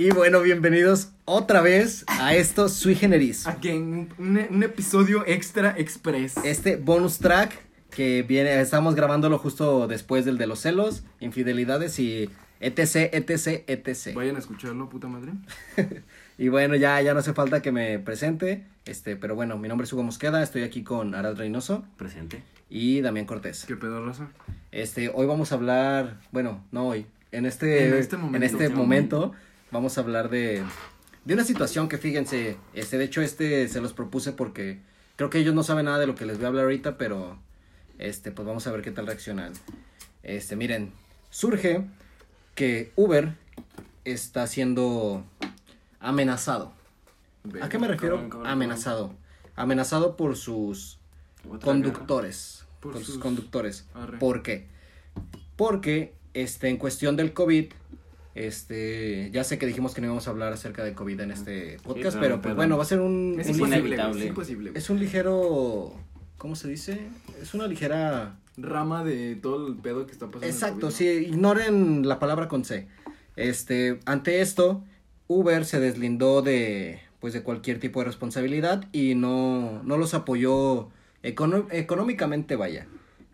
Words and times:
Y 0.00 0.12
bueno, 0.12 0.40
bienvenidos 0.40 1.12
otra 1.26 1.60
vez 1.60 2.06
a 2.06 2.34
esto 2.34 2.70
Sui 2.70 2.94
Generis. 2.94 3.46
Aquí 3.46 3.68
en 3.68 4.08
un, 4.16 4.46
un 4.50 4.62
episodio 4.62 5.24
extra 5.26 5.74
express. 5.76 6.38
Este 6.42 6.76
bonus 6.76 7.18
track 7.18 7.52
que 7.90 8.22
viene, 8.22 8.58
estamos 8.62 8.94
grabándolo 8.94 9.36
justo 9.36 9.86
después 9.88 10.24
del 10.24 10.38
de 10.38 10.46
los 10.46 10.60
celos, 10.60 11.02
infidelidades 11.20 11.98
y 11.98 12.30
etc, 12.60 13.12
etc, 13.12 13.64
etc. 13.66 14.14
Vayan 14.14 14.36
a 14.36 14.38
escucharlo, 14.38 14.88
puta 14.88 15.06
madre. 15.06 15.32
y 16.38 16.48
bueno, 16.48 16.76
ya, 16.76 17.02
ya 17.02 17.12
no 17.12 17.20
hace 17.20 17.34
falta 17.34 17.60
que 17.60 17.70
me 17.70 17.98
presente, 17.98 18.64
este, 18.86 19.16
pero 19.16 19.34
bueno, 19.34 19.58
mi 19.58 19.68
nombre 19.68 19.84
es 19.84 19.92
Hugo 19.92 20.02
Mosqueda, 20.02 20.42
estoy 20.42 20.62
aquí 20.62 20.82
con 20.82 21.14
Arad 21.14 21.36
Reynoso. 21.36 21.84
Presente. 21.98 22.42
Y 22.70 23.02
Damián 23.02 23.26
Cortés. 23.26 23.66
¿Qué 23.66 23.76
pedo, 23.76 24.02
raza? 24.02 24.28
Este, 24.72 25.10
hoy 25.14 25.26
vamos 25.26 25.52
a 25.52 25.56
hablar, 25.56 26.20
bueno, 26.32 26.64
no 26.72 26.88
hoy, 26.88 27.04
en 27.32 27.44
este, 27.44 27.88
En 27.88 27.94
este 27.96 28.16
momento. 28.16 28.36
en 28.38 28.42
este 28.42 28.68
momento 28.70 29.34
vamos 29.70 29.96
a 29.98 30.00
hablar 30.02 30.30
de, 30.30 30.62
de 31.24 31.34
una 31.34 31.44
situación 31.44 31.88
que 31.88 31.98
fíjense, 31.98 32.56
este, 32.74 32.98
de 32.98 33.04
hecho 33.04 33.22
este 33.22 33.68
se 33.68 33.80
los 33.80 33.92
propuse 33.92 34.32
porque 34.32 34.80
creo 35.16 35.30
que 35.30 35.38
ellos 35.38 35.54
no 35.54 35.62
saben 35.62 35.86
nada 35.86 35.98
de 35.98 36.06
lo 36.06 36.14
que 36.14 36.26
les 36.26 36.36
voy 36.38 36.44
a 36.46 36.48
hablar 36.48 36.64
ahorita, 36.64 36.96
pero 36.98 37.38
este, 37.98 38.32
pues 38.32 38.46
vamos 38.46 38.66
a 38.66 38.72
ver 38.72 38.82
qué 38.82 38.90
tal 38.90 39.06
reaccionan. 39.06 39.52
Este, 40.22 40.56
miren, 40.56 40.92
surge 41.30 41.84
que 42.54 42.92
Uber 42.96 43.34
está 44.04 44.46
siendo 44.46 45.24
amenazado. 46.00 46.72
¿A 47.60 47.68
qué 47.68 47.78
me 47.78 47.88
refiero? 47.88 48.28
Amenazado. 48.44 49.14
Amenazado 49.56 50.16
por 50.16 50.36
sus 50.36 50.98
conductores. 51.62 52.64
Por 52.80 52.96
sus 52.98 53.06
sus- 53.06 53.18
conductores. 53.18 53.86
Arre. 53.94 54.18
¿Por 54.18 54.42
qué? 54.42 54.66
Porque 55.56 56.14
este, 56.34 56.68
en 56.68 56.76
cuestión 56.78 57.16
del 57.16 57.32
COVID, 57.32 57.72
este, 58.34 59.30
ya 59.32 59.44
sé 59.44 59.58
que 59.58 59.66
dijimos 59.66 59.94
que 59.94 60.00
no 60.00 60.06
íbamos 60.08 60.26
a 60.26 60.30
hablar 60.30 60.52
acerca 60.52 60.84
del 60.84 60.94
COVID 60.94 61.20
en 61.20 61.30
este 61.30 61.78
podcast, 61.82 62.18
pero 62.20 62.40
pues 62.40 62.54
bueno, 62.54 62.76
va 62.76 62.82
a 62.82 62.86
ser 62.86 63.00
un, 63.00 63.36
Es 63.38 63.48
un 63.48 63.66
inevitable. 63.66 64.20
es 64.22 64.28
imposible. 64.28 64.70
es 64.74 64.90
un 64.90 64.98
ligero, 65.00 65.94
¿cómo 66.38 66.56
se 66.56 66.68
dice? 66.68 67.00
Es 67.42 67.54
una 67.54 67.66
ligera 67.66 68.36
Rama 68.56 69.04
de 69.04 69.36
todo 69.36 69.68
el 69.68 69.76
pedo 69.76 70.06
que 70.06 70.12
está 70.12 70.26
pasando. 70.26 70.46
Exacto, 70.46 70.80
COVID, 70.86 70.92
sí, 70.94 71.06
ignoren 71.06 72.06
la 72.06 72.18
palabra 72.18 72.48
con 72.48 72.64
C. 72.64 72.88
Este, 73.36 74.00
ante 74.06 74.40
esto, 74.42 74.84
Uber 75.28 75.64
se 75.64 75.80
deslindó 75.80 76.42
de, 76.42 77.00
pues, 77.20 77.32
de 77.32 77.42
cualquier 77.42 77.78
tipo 77.80 78.00
de 78.00 78.06
responsabilidad 78.06 78.84
y 78.92 79.14
no, 79.14 79.82
no 79.84 79.96
los 79.96 80.12
apoyó 80.14 80.88
econo- 81.22 81.66
económicamente, 81.70 82.56
vaya, 82.56 82.86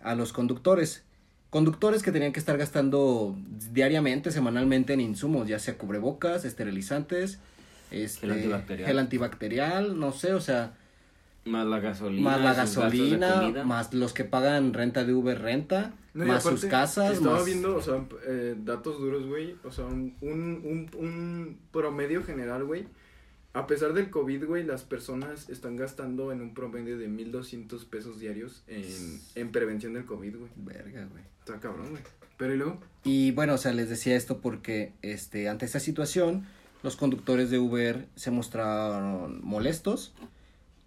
a 0.03 0.15
los 0.15 0.33
conductores. 0.33 1.03
Conductores 1.51 2.03
que 2.03 2.13
tenían 2.13 2.33
que 2.33 2.41
estar 2.41 2.59
gastando 2.59 3.37
diariamente, 3.73 4.31
semanalmente 4.31 4.93
en 4.93 5.01
insumos, 5.01 5.49
ya 5.49 5.59
sea 5.59 5.79
cubrebocas, 5.79 6.45
esterilizantes, 6.45 7.39
este, 7.91 8.27
Gel 8.27 8.33
antibacterial. 8.37 8.87
gel 8.89 8.99
antibacterial, 8.99 10.01
no 10.01 10.13
sé, 10.13 10.35
o 10.35 10.41
sea, 10.41 10.75
Más 11.45 11.65
la 11.67 11.79
gasolina. 11.79 12.31
más 12.31 12.41
la 12.41 12.55
gasolina, 12.55 13.65
más 13.65 13.95
los 13.95 14.13
que 14.13 14.25
pagan 14.25 14.75
renta 14.75 15.05
de 15.05 15.15
Uber 15.15 15.41
renta, 15.41 15.93
No, 16.15 16.25
más 16.27 16.45
aparte, 16.45 16.61
sus 16.63 16.69
casas, 16.71 17.13
Estaba 17.19 17.37
más... 17.37 17.45
viendo, 17.47 17.77
o 17.77 17.81
sea, 17.83 18.05
eh, 18.27 18.57
datos 18.59 18.99
duros, 18.99 19.25
güey. 19.27 19.55
O 19.65 19.71
sea, 19.71 19.85
un, 19.85 20.15
un, 20.21 20.61
un, 20.65 20.91
un 20.99 21.59
promedio 21.71 22.25
general, 22.25 22.65
güey. 22.65 22.87
A 23.53 23.67
pesar 23.67 23.95
del 23.95 24.11
COVID, 24.11 24.45
güey, 24.45 24.65
las 24.65 24.85
personas 24.85 25.49
están 25.49 25.77
gastando 25.77 26.31
en 26.31 26.43
un 26.43 26.53
promedio 26.53 26.99
de 26.99 27.09
1200 27.09 27.85
pesos 27.87 28.21
diarios 28.21 28.63
en, 28.67 29.21
en 29.35 29.51
prevención 29.53 29.95
del 29.95 30.05
COVID, 30.05 30.37
güey. 30.37 30.51
Verga, 30.57 31.07
güey. 31.11 31.25
Está 31.41 31.59
cabrón, 31.59 31.91
güey. 31.91 32.03
Pero 32.37 32.55
y 32.55 32.59
luego, 32.59 32.81
Y 33.05 33.31
bueno, 33.31 33.55
o 33.55 33.59
sea, 33.59 33.73
les 33.73 33.89
decía 33.89 34.15
esto 34.15 34.41
porque 34.43 34.93
este 35.01 35.49
ante 35.49 35.65
esta 35.65 35.81
situación 35.81 36.47
los 36.83 36.97
conductores 36.97 37.49
de 37.51 37.59
Uber 37.59 38.07
se 38.15 38.31
mostraron 38.31 39.41
molestos 39.43 40.13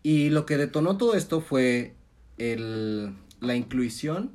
y 0.04 0.30
lo 0.30 0.46
que 0.46 0.58
detonó 0.58 0.98
todo 0.98 1.16
esto 1.16 1.42
fue 1.42 1.96
el 2.38 3.16
la 3.42 3.56
inclusión 3.56 4.32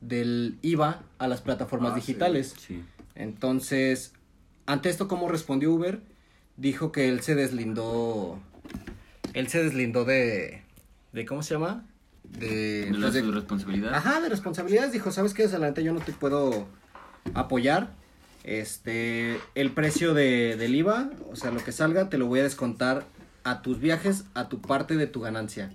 del 0.00 0.58
IVA 0.62 1.02
a 1.18 1.26
las 1.26 1.40
plataformas 1.40 1.92
Ah, 1.92 2.00
sí. 2.00 2.00
digitales. 2.06 2.54
Sí. 2.58 2.82
Entonces, 3.16 4.12
ante 4.66 4.88
esto 4.88 5.08
cómo 5.08 5.28
respondió 5.28 5.72
Uber? 5.72 6.00
Dijo 6.56 6.92
que 6.92 7.08
él 7.08 7.20
se 7.20 7.34
deslindó 7.34 8.40
él 9.34 9.48
se 9.48 9.62
deslindó 9.62 10.04
de 10.04 10.62
de 11.12 11.26
¿cómo 11.26 11.42
se 11.42 11.54
llama? 11.54 11.84
De, 12.24 12.48
De 12.48 12.86
pues, 12.88 13.00
la 13.00 13.10
de- 13.10 13.20
su 13.20 13.32
responsabilidad. 13.32 13.94
Ajá, 13.94 14.20
de 14.20 14.28
responsabilidades. 14.28 14.92
Dijo, 14.92 15.10
¿sabes 15.10 15.32
qué? 15.34 15.46
Neta 15.46 15.80
yo 15.80 15.92
no 15.92 16.00
te 16.00 16.12
puedo 16.12 16.66
apoyar. 17.34 17.90
Este, 18.44 19.40
el 19.54 19.72
precio 19.72 20.14
de, 20.14 20.56
del 20.56 20.74
IVA, 20.74 21.10
o 21.30 21.36
sea, 21.36 21.50
lo 21.50 21.62
que 21.64 21.72
salga, 21.72 22.08
te 22.08 22.16
lo 22.18 22.26
voy 22.26 22.40
a 22.40 22.44
descontar 22.44 23.04
a 23.44 23.60
tus 23.62 23.80
viajes, 23.80 24.24
a 24.34 24.48
tu 24.48 24.60
parte 24.60 24.96
de 24.96 25.06
tu 25.06 25.20
ganancia. 25.20 25.72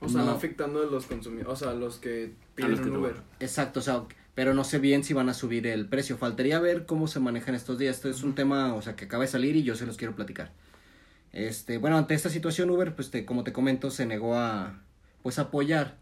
O 0.00 0.08
sea, 0.08 0.22
no, 0.22 0.30
afectando 0.30 0.82
a 0.82 0.86
los 0.86 1.06
consumidores, 1.06 1.52
o 1.52 1.56
sea, 1.56 1.70
a 1.70 1.74
los 1.74 1.98
que 1.98 2.32
piden 2.54 2.72
los 2.72 2.80
que 2.80 2.90
un 2.90 2.96
Uber. 2.98 3.16
Exacto, 3.40 3.80
o 3.80 3.82
sea, 3.82 4.02
pero 4.38 4.54
no 4.54 4.62
sé 4.62 4.78
bien 4.78 5.02
si 5.02 5.14
van 5.14 5.28
a 5.28 5.34
subir 5.34 5.66
el 5.66 5.88
precio. 5.88 6.16
Faltaría 6.16 6.60
ver 6.60 6.86
cómo 6.86 7.08
se 7.08 7.18
manejan 7.18 7.56
estos 7.56 7.76
días. 7.76 7.96
Esto 7.96 8.08
es 8.08 8.22
un 8.22 8.36
tema, 8.36 8.72
o 8.74 8.82
sea, 8.82 8.94
que 8.94 9.06
acaba 9.06 9.24
de 9.24 9.28
salir 9.28 9.56
y 9.56 9.64
yo 9.64 9.74
se 9.74 9.84
los 9.84 9.96
quiero 9.96 10.14
platicar. 10.14 10.52
Este, 11.32 11.78
bueno, 11.78 11.98
ante 11.98 12.14
esta 12.14 12.30
situación 12.30 12.70
Uber, 12.70 12.94
pues 12.94 13.10
te, 13.10 13.24
como 13.24 13.42
te 13.42 13.52
comento, 13.52 13.90
se 13.90 14.06
negó 14.06 14.36
a, 14.36 14.80
pues, 15.24 15.40
apoyar. 15.40 15.96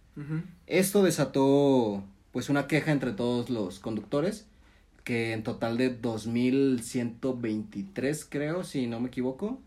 Esto 0.67 1.03
desató 1.03 2.05
pues 2.31 2.51
una 2.51 2.67
queja 2.67 2.93
entre 2.93 3.13
todos 3.13 3.49
los 3.49 3.81
conductores, 3.81 4.47
que 5.03 5.33
en 5.33 5.43
total 5.43 5.79
de 5.79 5.89
2123 5.89 8.27
creo, 8.29 8.65
si 8.65 8.87
no 8.87 9.01
me 9.01 9.09
equivoco, 9.09 9.63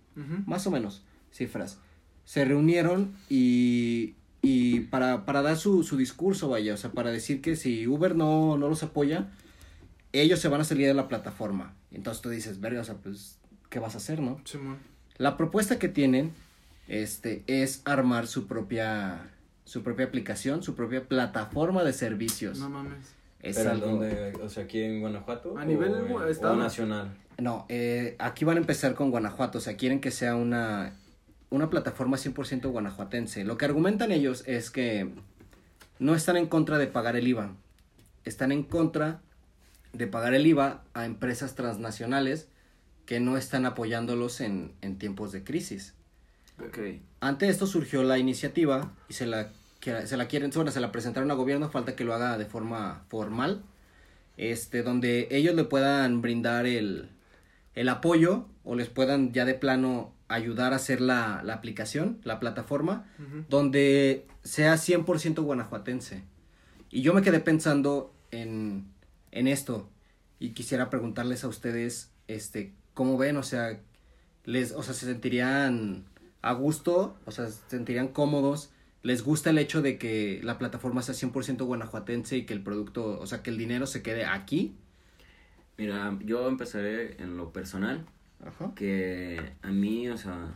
más 0.46 0.68
o 0.68 0.70
menos 0.70 1.02
cifras, 1.32 1.80
se 2.24 2.46
reunieron 2.46 3.16
y, 3.32 4.14
y 4.42 4.82
para, 4.82 5.26
para 5.26 5.42
dar 5.42 5.58
su, 5.58 5.84
su 5.84 5.98
discurso, 5.98 6.50
vaya, 6.50 6.74
o 6.74 6.78
sea, 6.78 6.92
para 6.92 7.12
decir 7.12 7.42
que 7.42 7.56
si 7.56 7.88
Uber 7.88 8.16
no, 8.16 8.58
no 8.58 8.70
los 8.70 8.84
apoya, 8.84 9.30
ellos 10.14 10.40
se 10.40 10.48
van 10.48 10.62
a 10.62 10.64
salir 10.64 10.88
de 10.88 10.94
la 10.94 11.08
plataforma. 11.08 11.74
Entonces 11.92 12.22
tú 12.22 12.30
dices, 12.30 12.60
verga, 12.62 12.82
o 12.82 12.84
sea, 12.84 12.96
pues, 12.96 13.38
¿qué 13.70 13.80
vas 13.80 13.96
a 13.96 13.98
hacer, 13.98 14.22
no? 14.22 14.40
Simón. 14.46 14.78
La 15.18 15.36
propuesta 15.38 15.78
que 15.80 15.90
tienen 15.90 16.32
este 16.88 17.44
es 17.48 17.82
armar 17.86 18.28
su 18.28 18.48
propia 18.48 19.30
su 19.66 19.84
propia 19.84 20.06
aplicación, 20.06 20.64
su 20.64 20.74
propia 20.74 21.04
plataforma 21.08 21.84
de 21.84 21.94
servicios. 21.94 22.58
No 22.58 22.70
mames. 22.70 23.14
es 23.42 23.56
¿Pero 23.58 23.70
algo 23.72 23.86
dónde? 23.88 24.34
O 24.42 24.50
sea, 24.50 24.64
aquí 24.64 24.82
en 24.82 25.00
Guanajuato. 25.02 25.56
A 25.58 25.64
nivel 25.66 25.92
o, 25.94 26.24
en- 26.24 26.30
estado. 26.32 26.54
o 26.54 26.58
nacional. 26.58 27.16
No, 27.38 27.66
eh, 27.70 28.16
aquí 28.18 28.46
van 28.46 28.58
a 28.58 28.62
empezar 28.62 28.96
con 28.96 29.12
Guanajuato, 29.12 29.60
o 29.60 29.62
sea, 29.62 29.78
quieren 29.78 30.02
que 30.02 30.10
sea 30.12 30.36
una 30.36 30.94
una 31.50 31.70
plataforma 31.70 32.18
100% 32.18 32.70
guanajuatense. 32.70 33.44
Lo 33.44 33.58
que 33.58 33.66
argumentan 33.66 34.12
ellos 34.12 34.44
es 34.46 34.70
que 34.70 35.10
no 36.00 36.16
están 36.16 36.38
en 36.38 36.48
contra 36.48 36.78
de 36.78 36.88
pagar 36.88 37.16
el 37.16 37.28
IVA. 37.28 37.52
Están 38.26 38.52
en 38.52 38.64
contra 38.64 39.22
de 39.94 40.08
pagar 40.08 40.34
el 40.34 40.46
IVA 40.46 40.84
a 40.94 41.06
empresas 41.06 41.56
transnacionales 41.56 42.48
que 43.06 43.20
no 43.20 43.38
están 43.38 43.66
apoyándolos 43.66 44.40
en, 44.42 44.74
en 44.82 44.98
tiempos 45.00 45.32
de 45.32 45.44
crisis. 45.44 45.96
Ok. 46.64 46.78
Ante 47.22 47.50
esto 47.50 47.66
surgió 47.66 48.04
la 48.04 48.20
iniciativa 48.20 48.94
y 49.10 49.14
se 49.14 49.26
la, 49.26 49.50
que- 49.80 50.06
se 50.06 50.18
la 50.18 50.28
quieren, 50.28 50.52
bueno, 50.54 50.70
se 50.72 50.80
la 50.80 50.92
presentaron 50.92 51.32
a 51.32 51.34
gobierno, 51.34 51.70
falta 51.72 51.96
que 51.96 52.04
lo 52.04 52.14
haga 52.14 52.38
de 52.38 52.46
forma 52.46 53.04
formal, 53.10 53.64
este, 54.38 54.84
donde 54.84 55.28
ellos 55.32 55.56
le 55.56 55.64
puedan 55.64 56.22
brindar 56.22 56.68
el, 56.68 57.10
el 57.74 57.90
apoyo 57.90 58.46
o 58.64 58.76
les 58.76 58.90
puedan 58.90 59.34
ya 59.34 59.46
de 59.46 59.56
plano 59.56 60.14
ayudar 60.30 60.74
a 60.74 60.78
hacer 60.78 61.02
la, 61.02 61.42
la 61.44 61.56
aplicación, 61.56 62.20
la 62.24 62.40
plataforma, 62.40 63.06
donde 63.50 64.26
sea 64.44 64.76
100% 64.76 65.42
guanajuatense. 65.42 66.24
Y 66.90 67.02
yo 67.02 67.14
me 67.14 67.22
quedé 67.22 67.40
pensando 67.40 68.14
en, 68.32 68.86
en 69.32 69.48
esto 69.48 69.90
y 70.40 70.52
quisiera 70.52 70.90
preguntarles 70.90 71.44
a 71.44 71.48
ustedes, 71.48 72.12
este, 72.28 72.74
¿cómo 72.94 73.18
ven? 73.18 73.38
O 73.38 73.44
sea, 73.44 73.80
les, 74.46 74.72
o 74.72 74.84
sea, 74.84 74.94
se 74.94 75.08
sentirían 75.08 76.06
a 76.42 76.54
gusto, 76.54 77.18
o 77.26 77.32
sea, 77.32 77.48
se 77.48 77.60
sentirían 77.68 78.08
cómodos, 78.08 78.70
les 79.02 79.24
gusta 79.24 79.50
el 79.50 79.58
hecho 79.58 79.82
de 79.82 79.98
que 79.98 80.42
la 80.44 80.58
plataforma 80.58 81.02
sea 81.02 81.16
100% 81.16 81.66
guanajuatense 81.66 82.38
y 82.38 82.46
que 82.46 82.54
el 82.54 82.62
producto, 82.62 83.20
o 83.20 83.26
sea, 83.26 83.42
que 83.42 83.50
el 83.50 83.58
dinero 83.58 83.88
se 83.88 84.04
quede 84.04 84.26
aquí. 84.26 84.76
Mira, 85.78 86.18
yo 86.24 86.48
empezaré 86.48 87.22
en 87.22 87.38
lo 87.38 87.52
personal. 87.52 88.06
Ajá. 88.46 88.74
Que 88.76 89.54
a 89.62 89.70
mí, 89.70 90.10
o 90.10 90.18
sea, 90.18 90.54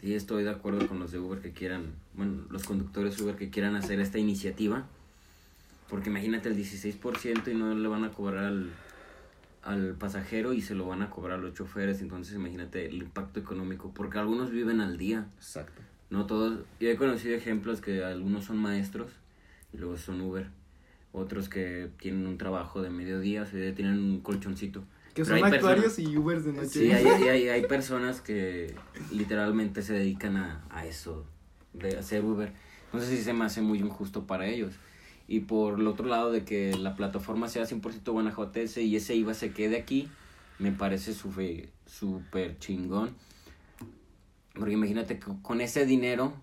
sí 0.00 0.14
estoy 0.14 0.44
de 0.44 0.50
acuerdo 0.50 0.86
con 0.86 0.98
los 0.98 1.12
de 1.12 1.18
Uber 1.18 1.40
que 1.40 1.52
quieran, 1.52 1.94
bueno, 2.14 2.44
los 2.50 2.64
conductores 2.64 3.20
Uber 3.20 3.36
que 3.36 3.50
quieran 3.50 3.76
hacer 3.76 4.00
esta 4.00 4.18
iniciativa. 4.18 4.86
Porque 5.88 6.10
imagínate 6.10 6.48
el 6.48 6.56
16% 6.56 7.48
y 7.48 7.54
no 7.54 7.74
le 7.74 7.88
van 7.88 8.04
a 8.04 8.10
cobrar 8.10 8.44
al, 8.44 8.70
al 9.62 9.94
pasajero 9.94 10.52
y 10.52 10.60
se 10.60 10.74
lo 10.74 10.86
van 10.86 11.02
a 11.02 11.10
cobrar 11.10 11.38
a 11.38 11.42
los 11.42 11.54
choferes. 11.54 12.00
Entonces 12.00 12.34
imagínate 12.34 12.86
el 12.86 13.02
impacto 13.02 13.40
económico. 13.40 13.92
Porque 13.94 14.18
algunos 14.18 14.50
viven 14.50 14.80
al 14.80 14.98
día. 14.98 15.26
Exacto. 15.36 15.82
No 16.10 16.26
todos. 16.26 16.60
Yo 16.80 16.88
he 16.88 16.96
conocido 16.96 17.34
ejemplos 17.34 17.80
que 17.80 18.04
algunos 18.04 18.44
son 18.44 18.58
maestros 18.58 19.10
y 19.72 19.78
luego 19.78 19.96
son 19.96 20.20
Uber. 20.20 20.48
Otros 21.12 21.48
que 21.48 21.90
tienen 21.98 22.26
un 22.26 22.36
trabajo 22.36 22.82
de 22.82 22.90
mediodía, 22.90 23.42
o 23.42 23.46
sea, 23.46 23.74
tienen 23.74 23.98
un 23.98 24.20
colchoncito. 24.20 24.84
Que 25.16 25.24
Pero 25.24 25.38
son 25.38 25.46
hay 25.46 25.52
actuarios 25.54 25.84
personas- 25.94 26.12
y 26.12 26.16
Ubers 26.18 26.44
de 26.44 26.52
noche. 26.52 26.68
Sí, 26.68 26.92
hay, 26.92 27.04
hay, 27.06 27.48
hay- 27.48 27.62
personas 27.66 28.20
que 28.20 28.74
literalmente 29.10 29.80
se 29.82 29.94
dedican 29.94 30.36
a, 30.36 30.62
a 30.70 30.84
eso, 30.86 31.24
de 31.72 31.96
hacer 31.96 32.22
Uber. 32.24 32.52
Entonces 32.84 33.18
sí 33.18 33.24
se 33.24 33.32
me 33.32 33.44
hace 33.46 33.62
muy 33.62 33.78
injusto 33.78 34.26
para 34.26 34.46
ellos. 34.46 34.74
Y 35.26 35.40
por 35.40 35.80
el 35.80 35.86
otro 35.88 36.06
lado 36.06 36.30
de 36.30 36.44
que 36.44 36.76
la 36.76 36.94
plataforma 36.94 37.48
sea 37.48 37.64
100% 37.64 38.12
guanajuatense 38.12 38.82
y 38.82 38.94
ese 38.94 39.16
IVA 39.16 39.32
se 39.34 39.52
quede 39.52 39.76
aquí, 39.78 40.08
me 40.58 40.70
parece 40.70 41.14
súper 41.14 41.70
súper 41.86 42.58
chingón. 42.58 43.14
Porque 44.54 44.72
imagínate 44.74 45.18
que 45.18 45.26
con 45.42 45.60
ese 45.62 45.84
dinero, 45.86 46.34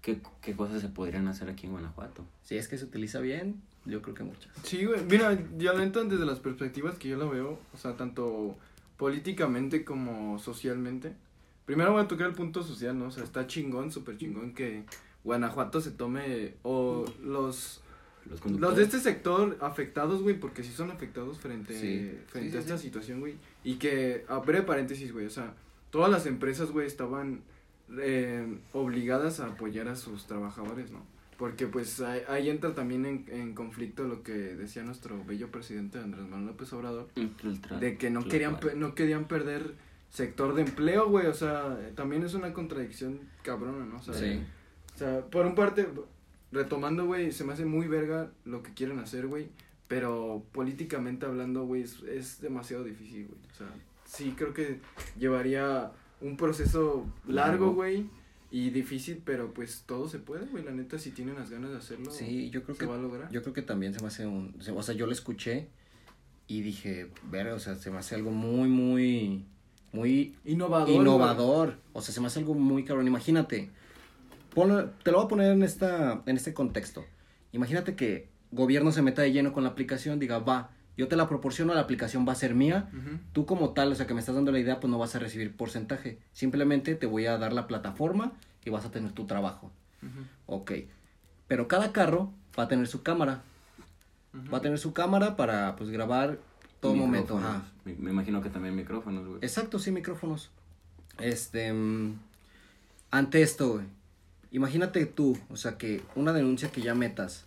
¿qué, 0.00 0.20
¿qué 0.40 0.54
cosas 0.54 0.80
se 0.80 0.88
podrían 0.88 1.26
hacer 1.28 1.48
aquí 1.50 1.66
en 1.66 1.72
Guanajuato? 1.72 2.24
Si 2.42 2.56
es 2.56 2.68
que 2.68 2.78
se 2.78 2.84
utiliza 2.84 3.20
bien, 3.20 3.60
yo 3.84 4.00
creo 4.02 4.14
que 4.14 4.22
muchas. 4.24 4.50
Sí, 4.62 4.84
güey. 4.84 5.02
Mira, 5.04 5.38
ya 5.58 5.72
la 5.72 5.84
neta, 5.84 6.02
desde 6.04 6.24
las 6.26 6.38
perspectivas 6.40 6.96
que 6.98 7.08
yo 7.08 7.16
lo 7.16 7.30
veo, 7.30 7.58
o 7.72 7.76
sea, 7.76 7.96
tanto 7.96 8.56
políticamente 8.96 9.84
como 9.84 10.38
socialmente. 10.38 11.14
Primero 11.66 11.92
voy 11.92 12.02
a 12.02 12.08
tocar 12.08 12.28
el 12.28 12.34
punto 12.34 12.62
social, 12.62 12.98
¿no? 12.98 13.06
O 13.06 13.10
sea, 13.10 13.24
está 13.24 13.46
chingón, 13.46 13.90
súper 13.90 14.16
chingón 14.16 14.52
que 14.54 14.84
Guanajuato 15.24 15.80
se 15.80 15.90
tome, 15.92 16.54
o 16.62 17.04
los, 17.22 17.80
Los 18.28 18.44
los 18.46 18.76
de 18.76 18.82
este 18.84 19.00
sector 19.00 19.56
afectados, 19.60 20.22
güey, 20.22 20.38
porque 20.38 20.62
sí 20.62 20.72
son 20.72 20.90
afectados 20.90 21.38
frente, 21.38 21.78
Sí. 21.78 22.18
frente 22.28 22.50
Sí, 22.52 22.56
a 22.56 22.60
esta 22.60 22.78
situación, 22.78 23.20
güey. 23.20 23.34
Y 23.64 23.76
que, 23.76 24.24
a 24.28 24.38
breve 24.38 24.64
paréntesis, 24.64 25.12
güey, 25.12 25.26
o 25.26 25.30
sea, 25.30 25.54
todas 25.90 26.10
las 26.10 26.26
empresas, 26.26 26.70
güey, 26.70 26.86
estaban 26.86 27.42
eh, 27.98 28.46
obligadas 28.72 29.40
a 29.40 29.46
apoyar 29.48 29.88
a 29.88 29.96
sus 29.96 30.26
trabajadores, 30.26 30.90
¿no? 30.90 31.04
Porque 31.42 31.66
pues 31.66 32.00
ahí, 32.00 32.20
ahí 32.28 32.50
entra 32.50 32.72
también 32.72 33.04
en, 33.04 33.24
en 33.28 33.52
conflicto 33.52 34.04
lo 34.04 34.22
que 34.22 34.32
decía 34.32 34.84
nuestro 34.84 35.24
bello 35.24 35.50
presidente 35.50 35.98
Andrés 35.98 36.22
Manuel 36.28 36.46
López 36.46 36.72
Obrador, 36.72 37.08
de 37.80 37.98
que 37.98 38.10
no 38.10 38.22
querían 38.28 38.60
no 38.76 38.94
querían 38.94 39.24
perder 39.24 39.74
sector 40.08 40.54
de 40.54 40.62
empleo, 40.62 41.08
güey, 41.08 41.26
o 41.26 41.34
sea, 41.34 41.76
también 41.96 42.22
es 42.22 42.34
una 42.34 42.52
contradicción 42.52 43.18
cabrona, 43.42 43.84
¿no? 43.86 43.96
O 43.96 44.02
sea, 44.02 44.14
Sí. 44.14 44.40
o 44.94 44.98
sea, 44.98 45.22
por 45.30 45.44
un 45.44 45.56
parte, 45.56 45.88
retomando, 46.52 47.06
güey, 47.06 47.32
se 47.32 47.42
me 47.42 47.54
hace 47.54 47.64
muy 47.64 47.88
verga 47.88 48.30
lo 48.44 48.62
que 48.62 48.72
quieren 48.72 49.00
hacer, 49.00 49.26
güey, 49.26 49.48
pero 49.88 50.44
políticamente 50.52 51.26
hablando, 51.26 51.64
güey, 51.64 51.82
es, 51.82 52.02
es 52.04 52.40
demasiado 52.40 52.84
difícil, 52.84 53.26
güey. 53.26 53.40
O 53.50 53.54
sea, 53.56 53.66
sí 54.04 54.32
creo 54.36 54.54
que 54.54 54.78
llevaría 55.18 55.90
un 56.20 56.36
proceso 56.36 57.04
Largo. 57.26 57.72
güey, 57.72 58.06
y 58.52 58.70
difícil, 58.70 59.22
pero 59.24 59.52
pues 59.54 59.82
todo 59.86 60.08
se 60.08 60.18
puede, 60.20 60.44
güey, 60.46 60.62
la 60.62 60.70
neta, 60.72 60.98
si 60.98 61.10
tienen 61.10 61.34
las 61.36 61.50
ganas 61.50 61.70
de 61.70 61.78
hacerlo, 61.78 62.10
Sí, 62.12 62.50
yo 62.50 62.62
creo 62.62 62.74
se 62.76 62.80
que 62.80 62.86
va 62.86 62.94
a 62.96 62.98
lograr. 62.98 63.30
Yo 63.32 63.42
creo 63.42 63.54
que 63.54 63.62
también 63.62 63.94
se 63.94 64.00
me 64.02 64.06
hace 64.08 64.26
un... 64.26 64.54
O 64.76 64.82
sea, 64.82 64.94
yo 64.94 65.06
lo 65.06 65.12
escuché 65.12 65.68
y 66.46 66.60
dije, 66.60 67.10
verga, 67.30 67.54
o 67.54 67.58
sea, 67.58 67.74
se 67.76 67.90
me 67.90 67.96
hace 67.98 68.14
algo 68.14 68.30
muy, 68.30 68.68
muy, 68.68 69.46
muy 69.92 70.36
Innovador. 70.44 70.86
güey. 70.88 70.98
innovador. 71.00 71.78
O 71.94 72.02
sea, 72.02 72.12
se 72.14 72.20
me 72.20 72.26
hace 72.26 72.40
algo 72.40 72.54
muy 72.54 72.84
cabrón. 72.84 73.06
Imagínate, 73.08 73.70
ponlo- 74.54 74.90
te 75.02 75.10
lo 75.12 75.16
voy 75.18 75.24
a 75.26 75.28
poner 75.28 75.52
en, 75.52 75.62
esta, 75.62 76.22
en 76.26 76.36
este 76.36 76.52
contexto. 76.52 77.04
Imagínate 77.52 77.96
que 77.96 78.28
gobierno 78.50 78.92
se 78.92 79.00
meta 79.02 79.22
de 79.22 79.32
lleno 79.32 79.52
con 79.54 79.62
la 79.64 79.70
aplicación, 79.70 80.18
diga, 80.18 80.38
va, 80.40 80.70
yo 80.96 81.08
te 81.08 81.16
la 81.16 81.28
proporciono, 81.28 81.74
la 81.74 81.80
aplicación 81.80 82.26
va 82.26 82.32
a 82.32 82.36
ser 82.36 82.54
mía. 82.54 82.90
Tú 83.32 83.46
como 83.46 83.70
tal, 83.70 83.92
o 83.92 83.94
sea, 83.94 84.06
que 84.06 84.14
me 84.14 84.20
estás 84.20 84.34
dando 84.34 84.52
la 84.52 84.58
idea, 84.58 84.80
pues 84.80 84.90
no 84.90 84.98
vas 84.98 85.14
a 85.14 85.18
recibir 85.18 85.56
porcentaje. 85.56 86.18
Simplemente 86.32 86.94
te 86.94 87.06
voy 87.06 87.26
a 87.26 87.38
dar 87.38 87.52
la 87.52 87.66
plataforma 87.66 88.32
y 88.64 88.70
vas 88.70 88.84
a 88.84 88.90
tener 88.90 89.12
tu 89.12 89.26
trabajo. 89.26 89.70
Ujú. 90.02 90.24
Ok. 90.46 90.72
Pero 91.48 91.68
cada 91.68 91.92
carro 91.92 92.32
va 92.58 92.64
a 92.64 92.68
tener 92.68 92.86
su 92.86 93.02
cámara. 93.02 93.42
Va 94.52 94.58
a 94.58 94.60
tener 94.60 94.78
su 94.78 94.92
cámara 94.92 95.36
para 95.36 95.76
pues 95.76 95.90
grabar 95.90 96.38
todo 96.80 96.94
momento. 96.94 97.38
Ajá. 97.38 97.64
Me, 97.84 97.94
me 97.94 98.10
imagino 98.10 98.42
que 98.42 98.50
también 98.50 98.74
micrófonos, 98.74 99.26
güey. 99.26 99.38
Exacto, 99.42 99.78
sí, 99.78 99.90
micrófonos. 99.90 100.50
Este, 101.18 101.72
mm, 101.72 102.18
ante 103.10 103.42
esto, 103.42 103.74
güey, 103.74 103.86
imagínate 104.50 105.04
tú, 105.06 105.38
o 105.50 105.56
sea, 105.56 105.76
que 105.76 106.02
una 106.14 106.32
denuncia 106.32 106.70
que 106.70 106.80
ya 106.80 106.94
metas, 106.94 107.44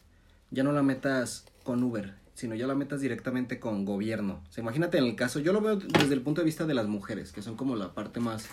ya 0.51 0.63
no 0.63 0.71
la 0.71 0.83
metas 0.83 1.45
con 1.63 1.83
Uber, 1.83 2.13
sino 2.35 2.53
ya 2.53 2.67
la 2.67 2.75
metas 2.75 3.01
directamente 3.01 3.59
con 3.59 3.83
gobierno. 3.85 4.43
O 4.47 4.51
sea, 4.51 4.61
imagínate 4.61 4.97
en 4.99 5.05
el 5.05 5.15
caso, 5.15 5.39
yo 5.39 5.51
lo 5.53 5.61
veo 5.61 5.77
desde 5.77 6.13
el 6.13 6.21
punto 6.21 6.41
de 6.41 6.45
vista 6.45 6.65
de 6.67 6.73
las 6.75 6.85
mujeres, 6.87 7.31
que 7.31 7.41
son 7.41 7.55
como 7.55 7.75
la 7.75 7.93
parte 7.95 8.19
más 8.19 8.47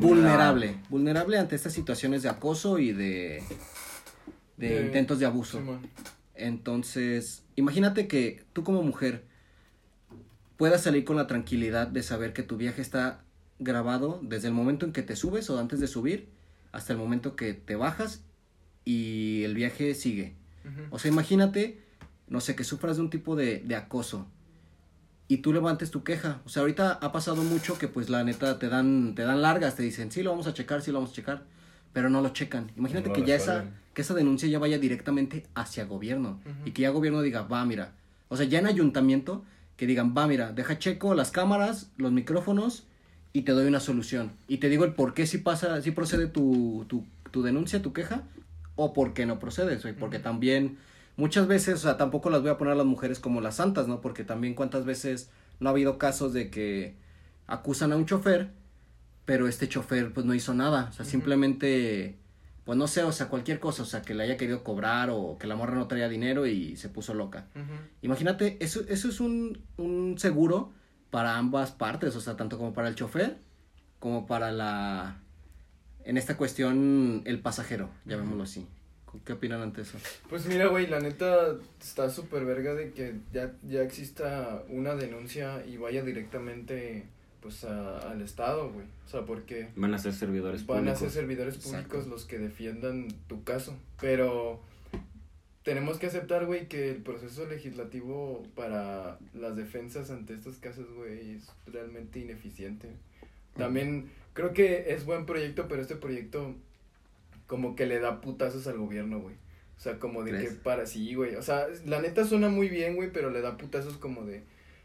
vulnerable, 0.00 0.76
vulnerable 0.88 1.38
ante 1.38 1.54
estas 1.54 1.72
situaciones 1.72 2.22
de 2.22 2.28
acoso 2.30 2.78
y 2.78 2.92
de, 2.92 3.42
de 4.56 4.68
De- 4.80 4.86
intentos 4.86 5.18
de 5.20 5.26
abuso. 5.26 5.58
Simón. 5.58 5.80
Entonces, 6.34 7.44
imagínate 7.56 8.08
que 8.08 8.42
tú 8.52 8.64
como 8.64 8.82
mujer 8.82 9.24
puedas 10.56 10.82
salir 10.82 11.04
con 11.04 11.16
la 11.16 11.26
tranquilidad 11.26 11.86
de 11.86 12.02
saber 12.02 12.32
que 12.32 12.42
tu 12.42 12.56
viaje 12.56 12.82
está 12.82 13.22
grabado 13.58 14.18
desde 14.22 14.48
el 14.48 14.54
momento 14.54 14.84
en 14.86 14.92
que 14.92 15.02
te 15.02 15.14
subes 15.14 15.48
o 15.50 15.58
antes 15.60 15.78
de 15.78 15.86
subir 15.86 16.28
hasta 16.72 16.92
el 16.92 16.98
momento 16.98 17.36
que 17.36 17.54
te 17.54 17.76
bajas 17.76 18.22
y 18.84 19.42
el 19.44 19.54
viaje 19.54 19.94
sigue. 19.94 20.34
Ujú. 20.64 20.82
O 20.90 20.98
sea, 20.98 21.10
imagínate, 21.10 21.78
no 22.28 22.40
sé, 22.40 22.56
que 22.56 22.64
sufras 22.64 22.96
de 22.96 23.02
un 23.02 23.10
tipo 23.10 23.36
de, 23.36 23.60
de 23.60 23.76
acoso 23.76 24.26
y 25.28 25.38
tú 25.38 25.52
levantes 25.52 25.90
tu 25.90 26.04
queja. 26.04 26.40
O 26.44 26.48
sea, 26.48 26.60
ahorita 26.60 26.92
ha 26.92 27.12
pasado 27.12 27.42
mucho 27.42 27.78
que 27.78 27.88
pues 27.88 28.10
la 28.10 28.24
neta 28.24 28.58
te 28.58 28.68
dan, 28.68 29.14
te 29.14 29.22
dan 29.22 29.42
largas, 29.42 29.76
te 29.76 29.82
dicen, 29.82 30.10
sí, 30.10 30.22
lo 30.22 30.30
vamos 30.30 30.46
a 30.46 30.54
checar, 30.54 30.82
sí, 30.82 30.90
lo 30.90 30.98
vamos 30.98 31.12
a 31.12 31.14
checar, 31.14 31.42
pero 31.92 32.10
no 32.10 32.20
lo 32.20 32.30
checan. 32.30 32.70
Imagínate 32.76 33.08
No 33.08 33.14
que 33.14 33.24
ya 33.24 33.34
esa, 33.34 33.64
que 33.94 34.02
esa 34.02 34.14
denuncia 34.14 34.48
ya 34.48 34.58
vaya 34.58 34.78
directamente 34.78 35.46
hacia 35.54 35.84
gobierno 35.84 36.40
y 36.64 36.72
que 36.72 36.82
ya 36.82 36.90
gobierno 36.90 37.22
diga, 37.22 37.42
va, 37.42 37.64
mira. 37.64 37.92
O 38.28 38.36
sea, 38.36 38.46
ya 38.46 38.58
en 38.58 38.66
ayuntamiento 38.66 39.44
que 39.76 39.86
digan, 39.86 40.14
va, 40.16 40.26
mira, 40.26 40.52
deja 40.52 40.78
checo 40.78 41.14
las 41.14 41.30
cámaras, 41.30 41.90
los 41.96 42.12
micrófonos 42.12 42.84
y 43.32 43.42
te 43.42 43.52
doy 43.52 43.66
una 43.66 43.80
solución. 43.80 44.32
Y 44.46 44.58
te 44.58 44.68
digo 44.68 44.84
el 44.84 44.92
por 44.92 45.14
qué 45.14 45.26
si 45.26 45.38
pasa, 45.38 45.80
si 45.82 45.90
procede 45.90 46.26
tu, 46.26 46.84
tu, 46.88 47.04
tu 47.30 47.42
denuncia, 47.42 47.82
tu 47.82 47.92
queja, 47.92 48.22
o 48.76 48.92
por 48.92 49.14
qué 49.14 49.24
no 49.24 49.38
procede, 49.38 49.76
güey, 49.76 49.94
porque 49.94 50.18
también 50.18 50.78
muchas 51.16 51.46
veces, 51.46 51.74
o 51.74 51.78
sea, 51.78 51.96
tampoco 51.96 52.30
las 52.30 52.42
voy 52.42 52.50
a 52.50 52.58
poner 52.58 52.72
a 52.72 52.76
las 52.76 52.86
mujeres 52.86 53.20
como 53.20 53.40
las 53.40 53.56
santas, 53.56 53.88
¿no? 53.88 54.00
Porque 54.00 54.24
también 54.24 54.54
cuántas 54.54 54.84
veces 54.84 55.30
no 55.60 55.68
ha 55.68 55.72
habido 55.72 55.98
casos 55.98 56.32
de 56.32 56.50
que 56.50 56.96
acusan 57.46 57.92
a 57.92 57.96
un 57.96 58.06
chofer, 58.06 58.50
pero 59.24 59.48
este 59.48 59.68
chofer 59.68 60.12
pues 60.12 60.26
no 60.26 60.34
hizo 60.34 60.54
nada, 60.54 60.88
o 60.90 60.92
sea, 60.92 61.04
simplemente, 61.04 62.18
pues 62.64 62.78
no 62.78 62.86
sé, 62.86 63.02
o 63.02 63.12
sea, 63.12 63.28
cualquier 63.28 63.60
cosa, 63.60 63.82
o 63.82 63.86
sea, 63.86 64.02
que 64.02 64.14
le 64.14 64.24
haya 64.24 64.36
querido 64.36 64.62
cobrar 64.64 65.10
o 65.10 65.38
que 65.38 65.46
la 65.46 65.56
morra 65.56 65.74
no 65.74 65.86
traía 65.86 66.08
dinero 66.08 66.46
y 66.46 66.76
se 66.76 66.88
puso 66.88 67.14
loca. 67.14 67.46
Imagínate, 68.02 68.56
eso, 68.60 68.82
eso 68.88 69.08
es 69.08 69.20
un, 69.20 69.62
un 69.76 70.16
seguro 70.18 70.72
para 71.10 71.36
ambas 71.38 71.72
partes, 71.72 72.16
o 72.16 72.20
sea, 72.20 72.36
tanto 72.36 72.58
como 72.58 72.72
para 72.72 72.88
el 72.88 72.94
chofer 72.94 73.38
como 74.04 74.26
para 74.26 74.52
la, 74.52 75.16
en 76.04 76.18
esta 76.18 76.36
cuestión, 76.36 77.22
el 77.24 77.40
pasajero, 77.40 77.88
llamémoslo 78.04 78.42
así. 78.42 78.66
¿Qué 79.24 79.32
opinan 79.34 79.60
ante 79.62 79.82
eso? 79.82 79.98
Pues 80.28 80.46
mira, 80.46 80.66
güey, 80.66 80.86
la 80.86 81.00
neta 81.00 81.56
está 81.80 82.10
súper 82.10 82.44
verga 82.44 82.74
de 82.74 82.92
que 82.92 83.14
ya, 83.32 83.52
ya 83.68 83.82
exista 83.82 84.62
una 84.68 84.94
denuncia 84.94 85.64
y 85.66 85.76
vaya 85.76 86.02
directamente 86.02 87.04
pues 87.40 87.62
a- 87.64 87.98
al 88.10 88.22
Estado, 88.22 88.70
güey. 88.72 88.86
O 89.06 89.08
sea, 89.08 89.22
porque 89.26 89.68
Van 89.76 89.92
a 89.94 89.98
ser 89.98 90.14
servidores 90.14 90.64
van 90.66 90.78
a 90.78 90.80
públicos. 90.80 90.98
ser 91.00 91.10
servidores 91.10 91.54
Exacto. 91.56 91.88
públicos 91.90 92.06
los 92.06 92.24
que 92.24 92.38
defiendan 92.38 93.08
tu 93.28 93.44
caso. 93.44 93.76
Pero 94.00 94.60
tenemos 95.62 95.98
que 95.98 96.06
aceptar, 96.06 96.44
güey, 96.46 96.68
que 96.68 96.90
el 96.90 97.02
proceso 97.02 97.46
legislativo 97.46 98.42
para 98.54 99.18
las 99.34 99.56
defensas 99.56 100.10
ante 100.10 100.34
estos 100.34 100.56
casos, 100.56 100.86
güey, 100.94 101.36
es 101.36 101.50
realmente 101.66 102.18
ineficiente. 102.20 102.88
También 103.56 104.10
creo 104.32 104.52
que 104.52 104.92
es 104.94 105.04
buen 105.04 105.26
proyecto, 105.26 105.66
pero 105.68 105.80
este 105.82 105.96
proyecto 105.96 106.54
como 107.46 107.76
que 107.76 107.86
le 107.86 108.00
da 108.00 108.20
putazos 108.20 108.66
al 108.66 108.78
gobierno, 108.78 109.20
güey. 109.20 109.34
O 109.76 109.80
sea, 109.80 109.98
como 109.98 110.22
de 110.22 110.30
¿Crees? 110.30 110.50
que 110.50 110.56
para 110.56 110.86
sí, 110.86 111.14
güey. 111.14 111.34
O 111.36 111.42
sea, 111.42 111.66
la 111.84 112.00
neta 112.00 112.24
suena 112.24 112.48
muy 112.48 112.68
bien, 112.68 112.96
güey, 112.96 113.12
pero 113.12 113.30
le 113.30 113.40
da 113.40 113.56
putazos 113.56 113.96
como 113.96 114.24
de... 114.24 114.42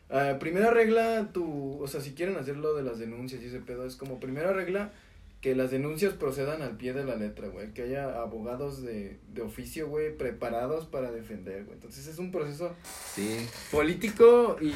ah, 0.09 0.37
primera 0.39 0.71
regla, 0.71 1.29
tu... 1.31 1.81
O 1.81 1.87
sea, 1.87 2.01
si 2.01 2.13
quieren 2.13 2.35
hacer 2.37 2.57
lo 2.57 2.73
de 2.73 2.83
las 2.83 2.99
denuncias 2.99 3.41
y 3.41 3.45
ese 3.45 3.59
pedo, 3.59 3.85
es 3.85 3.95
como 3.95 4.19
primera 4.19 4.51
regla 4.51 4.91
que 5.41 5.55
las 5.55 5.71
denuncias 5.71 6.13
procedan 6.15 6.61
al 6.61 6.75
pie 6.75 6.91
de 6.91 7.05
la 7.05 7.15
letra, 7.15 7.47
güey. 7.47 7.73
Que 7.73 7.83
haya 7.83 8.21
abogados 8.21 8.81
de, 8.81 9.19
de 9.33 9.41
oficio, 9.41 9.87
güey, 9.87 10.17
preparados 10.17 10.85
para 10.85 11.11
defender, 11.11 11.63
güey. 11.63 11.75
Entonces 11.75 12.07
es 12.07 12.19
un 12.19 12.29
proceso 12.31 12.75
Sí. 13.15 13.37
político 13.71 14.57
y 14.61 14.69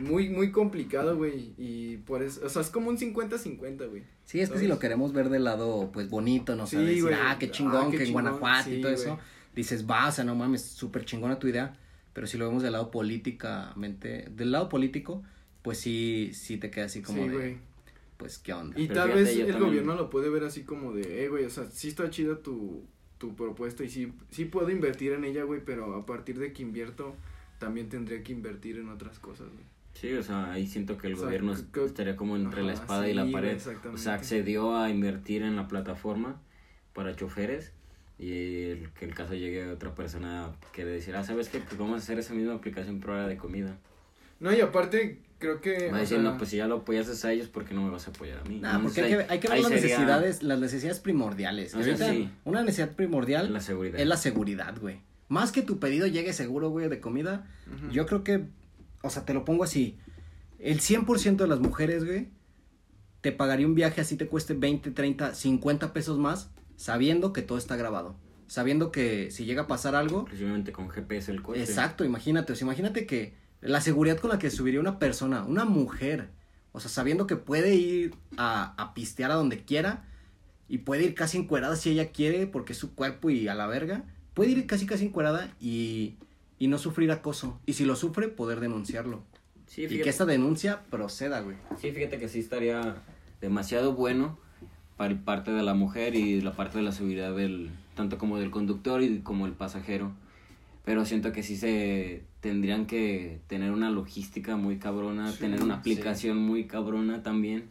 muy, 0.00 0.28
muy 0.28 0.50
complicado, 0.50 1.16
güey. 1.16 1.54
Y 1.56 1.98
por 1.98 2.24
eso, 2.24 2.44
o 2.44 2.48
sea, 2.48 2.62
es 2.62 2.70
como 2.70 2.88
un 2.90 2.98
50-50, 2.98 3.88
güey. 3.88 4.02
Sí, 4.24 4.40
es 4.40 4.50
que 4.50 4.58
si 4.58 4.66
lo 4.66 4.78
queremos 4.80 5.12
ver 5.12 5.28
del 5.28 5.44
lado, 5.44 5.90
pues, 5.92 6.08
bonito, 6.10 6.56
¿no? 6.56 6.66
Sí, 6.66 6.76
decir, 6.76 7.14
ah, 7.14 7.36
qué 7.38 7.46
Ah, 7.46 7.50
chingón, 7.50 7.90
qué 7.92 7.98
que 7.98 8.04
en. 8.04 8.12
Guanajuato 8.12 8.70
y 8.70 8.80
todo 8.80 8.92
eso. 8.92 9.18
Dices, 9.54 9.88
va, 9.88 10.08
o 10.08 10.12
sea, 10.12 10.24
no 10.24 10.34
mames, 10.34 10.62
súper 10.62 11.04
chingona 11.04 11.38
tu 11.38 11.46
idea. 11.46 11.76
Pero 12.12 12.26
si 12.26 12.36
lo 12.36 12.46
vemos 12.48 12.64
del 12.64 12.72
lado 12.72 12.90
políticamente, 12.90 14.26
del 14.30 14.52
lado 14.52 14.68
político, 14.68 15.22
pues 15.62 15.78
sí, 15.78 16.30
sí 16.34 16.56
te 16.56 16.70
queda 16.70 16.86
así 16.86 17.02
como 17.02 17.22
Sí, 17.22 17.28
de. 17.28 17.58
Pues, 18.20 18.38
¿qué 18.38 18.52
onda? 18.52 18.78
Y 18.78 18.86
Pero 18.86 19.00
tal 19.00 19.08
fíjate, 19.12 19.24
vez 19.24 19.38
el 19.38 19.46
también- 19.48 19.64
gobierno 19.68 19.94
lo 19.96 20.10
puede 20.10 20.28
ver 20.28 20.44
así 20.44 20.62
como 20.62 20.92
de, 20.92 21.24
eh, 21.24 21.28
güey, 21.28 21.44
o 21.46 21.50
sea, 21.50 21.64
sí 21.64 21.88
está 21.88 22.08
chida 22.10 22.36
tu, 22.36 22.84
tu 23.18 23.34
propuesta 23.34 23.82
y 23.82 23.88
sí, 23.88 24.12
sí 24.30 24.44
puedo 24.44 24.70
invertir 24.70 25.12
en 25.12 25.24
ella, 25.24 25.42
güey, 25.44 25.60
pero 25.64 25.94
a 25.96 26.06
partir 26.06 26.38
de 26.38 26.52
que 26.52 26.62
invierto, 26.62 27.16
también 27.58 27.88
tendría 27.88 28.22
que 28.22 28.32
invertir 28.32 28.78
en 28.78 28.88
otras 28.88 29.18
cosas, 29.18 29.48
güey. 29.48 29.64
Sí, 29.92 30.12
o 30.14 30.22
sea, 30.22 30.52
ahí 30.52 30.66
siento 30.68 30.96
que 30.96 31.08
el 31.08 31.14
O 31.14 31.16
sea, 31.16 31.24
gobierno 31.26 31.54
que- 31.72 31.84
estaría 31.84 32.14
como 32.16 32.36
entre 32.36 32.62
la 32.62 32.72
espada 32.74 33.08
y 33.08 33.14
la 33.14 33.28
pared. 33.30 33.58
O 33.92 33.98
sea, 33.98 34.14
accedió 34.14 34.76
a 34.76 34.88
invertir 34.88 35.42
en 35.42 35.56
la 35.56 35.66
plataforma 35.66 36.40
para 36.94 37.16
choferes 37.16 37.72
y 38.18 38.30
el, 38.70 38.90
que 38.90 39.04
el 39.04 39.14
caso 39.14 39.34
llegue 39.34 39.64
a 39.64 39.72
otra 39.72 39.94
persona 39.94 40.52
que 40.72 40.84
le 40.84 40.92
decir, 40.92 41.16
ah, 41.16 41.24
¿sabes 41.24 41.48
qué? 41.48 41.58
Pues 41.58 41.76
vamos 41.76 41.94
a 41.94 41.98
hacer 41.98 42.18
esa 42.18 42.34
misma 42.34 42.54
aplicación 42.54 43.00
pero 43.00 43.14
ahora 43.14 43.26
de 43.28 43.36
comida. 43.36 43.76
No, 44.40 44.52
y 44.52 44.60
aparte, 44.60 45.20
creo 45.38 45.60
que. 45.60 45.90
Va 45.90 45.98
a 45.98 46.00
decir, 46.00 46.18
sea, 46.18 46.30
no, 46.30 46.36
pues 46.36 46.50
si 46.50 46.56
ya 46.56 46.66
lo 46.66 46.76
apoyas 46.76 47.24
a 47.24 47.32
ellos, 47.32 47.48
¿por 47.48 47.64
qué 47.64 47.74
no 47.74 47.82
me 47.82 47.90
vas 47.90 48.08
a 48.08 48.10
apoyar 48.10 48.38
a 48.38 48.44
mí? 48.44 48.58
Nah, 48.58 48.80
porque 48.82 49.00
Entonces, 49.00 49.04
hay 49.04 49.26
que, 49.26 49.32
hay 49.32 49.40
que 49.40 49.48
ver 49.48 49.58
las 49.58 49.68
sería 49.68 49.98
necesidades, 49.98 50.42
las 50.42 50.58
necesidades 50.58 51.00
primordiales. 51.00 51.74
O 51.74 51.82
sea, 51.82 51.96
sí. 51.96 52.30
Una 52.44 52.62
necesidad 52.62 52.96
primordial 52.96 53.52
La 53.52 53.60
seguridad. 53.60 54.00
es 54.00 54.06
la 54.06 54.16
seguridad, 54.16 54.74
güey. 54.80 55.00
Más 55.28 55.52
que 55.52 55.62
tu 55.62 55.78
pedido 55.78 56.06
llegue 56.08 56.32
seguro, 56.32 56.70
güey, 56.70 56.88
de 56.88 57.00
comida, 57.00 57.46
yo 57.92 58.04
creo 58.06 58.24
que, 58.24 58.46
o 59.02 59.10
sea, 59.10 59.24
te 59.24 59.32
lo 59.32 59.44
pongo 59.44 59.62
así. 59.62 59.96
El 60.58 60.80
100% 60.80 61.36
de 61.36 61.46
las 61.46 61.60
mujeres, 61.60 62.04
güey, 62.04 62.28
te 63.20 63.30
pagaría 63.30 63.66
un 63.66 63.74
viaje 63.74 64.00
así 64.00 64.16
te 64.16 64.26
cueste 64.26 64.54
20, 64.54 64.90
30, 64.90 65.34
50 65.34 65.92
pesos 65.92 66.18
más, 66.18 66.50
sabiendo 66.76 67.32
que 67.32 67.42
todo 67.42 67.58
está 67.58 67.76
grabado. 67.76 68.16
Sabiendo 68.48 68.90
que 68.90 69.30
si 69.30 69.44
llega 69.44 69.62
a 69.62 69.66
pasar 69.68 69.94
algo, 69.94 70.22
Inclusivemente 70.22 70.72
con 70.72 70.88
GPS 70.88 71.30
el 71.30 71.42
coche. 71.42 71.60
Exacto, 71.60 72.04
imagínate, 72.04 72.52
o 72.52 72.56
sea, 72.56 72.64
imagínate 72.64 73.06
que 73.06 73.34
la 73.60 73.80
seguridad 73.80 74.18
con 74.18 74.30
la 74.30 74.38
que 74.38 74.50
subiría 74.50 74.80
una 74.80 74.98
persona, 74.98 75.44
una 75.44 75.64
mujer, 75.64 76.30
o 76.72 76.80
sea, 76.80 76.90
sabiendo 76.90 77.26
que 77.26 77.36
puede 77.36 77.74
ir 77.74 78.14
a, 78.36 78.74
a 78.82 78.94
pistear 78.94 79.30
a 79.30 79.34
donde 79.34 79.64
quiera 79.64 80.04
y 80.68 80.78
puede 80.78 81.04
ir 81.04 81.14
casi 81.14 81.38
encuerada 81.38 81.76
si 81.76 81.90
ella 81.90 82.10
quiere 82.12 82.46
porque 82.46 82.72
es 82.72 82.78
su 82.78 82.94
cuerpo 82.94 83.28
y 83.30 83.48
a 83.48 83.54
la 83.54 83.66
verga, 83.66 84.04
puede 84.34 84.52
ir 84.52 84.66
casi 84.66 84.86
casi 84.86 85.06
encuerada 85.06 85.52
y, 85.60 86.14
y 86.58 86.68
no 86.68 86.78
sufrir 86.78 87.10
acoso. 87.10 87.58
Y 87.66 87.72
si 87.74 87.84
lo 87.84 87.96
sufre, 87.96 88.28
poder 88.28 88.60
denunciarlo. 88.60 89.22
Sí, 89.66 89.84
Y 89.84 90.00
que 90.00 90.08
esta 90.08 90.24
denuncia 90.26 90.82
proceda, 90.90 91.40
güey. 91.40 91.56
sí, 91.80 91.90
fíjate 91.92 92.18
que 92.18 92.28
sí 92.28 92.40
estaría 92.40 92.96
demasiado 93.40 93.94
bueno 93.94 94.38
para 94.96 95.16
parte 95.24 95.50
de 95.52 95.62
la 95.62 95.74
mujer 95.74 96.14
y 96.14 96.40
la 96.40 96.52
parte 96.52 96.78
de 96.78 96.84
la 96.84 96.92
seguridad 96.92 97.34
del 97.34 97.70
tanto 97.94 98.18
como 98.18 98.38
del 98.38 98.50
conductor 98.50 99.02
y 99.02 99.20
como 99.20 99.46
el 99.46 99.52
pasajero. 99.52 100.12
Pero 100.84 101.04
siento 101.04 101.32
que 101.32 101.42
sí 101.42 101.56
se 101.56 102.22
tendrían 102.40 102.86
que 102.86 103.40
tener 103.48 103.70
una 103.70 103.90
logística 103.90 104.56
muy 104.56 104.78
cabrona, 104.78 105.30
Sí, 105.32 105.38
tener 105.40 105.62
una 105.62 105.74
sí. 105.74 105.80
aplicación 105.80 106.38
muy 106.38 106.64
cabrona 106.64 107.22
también. 107.22 107.68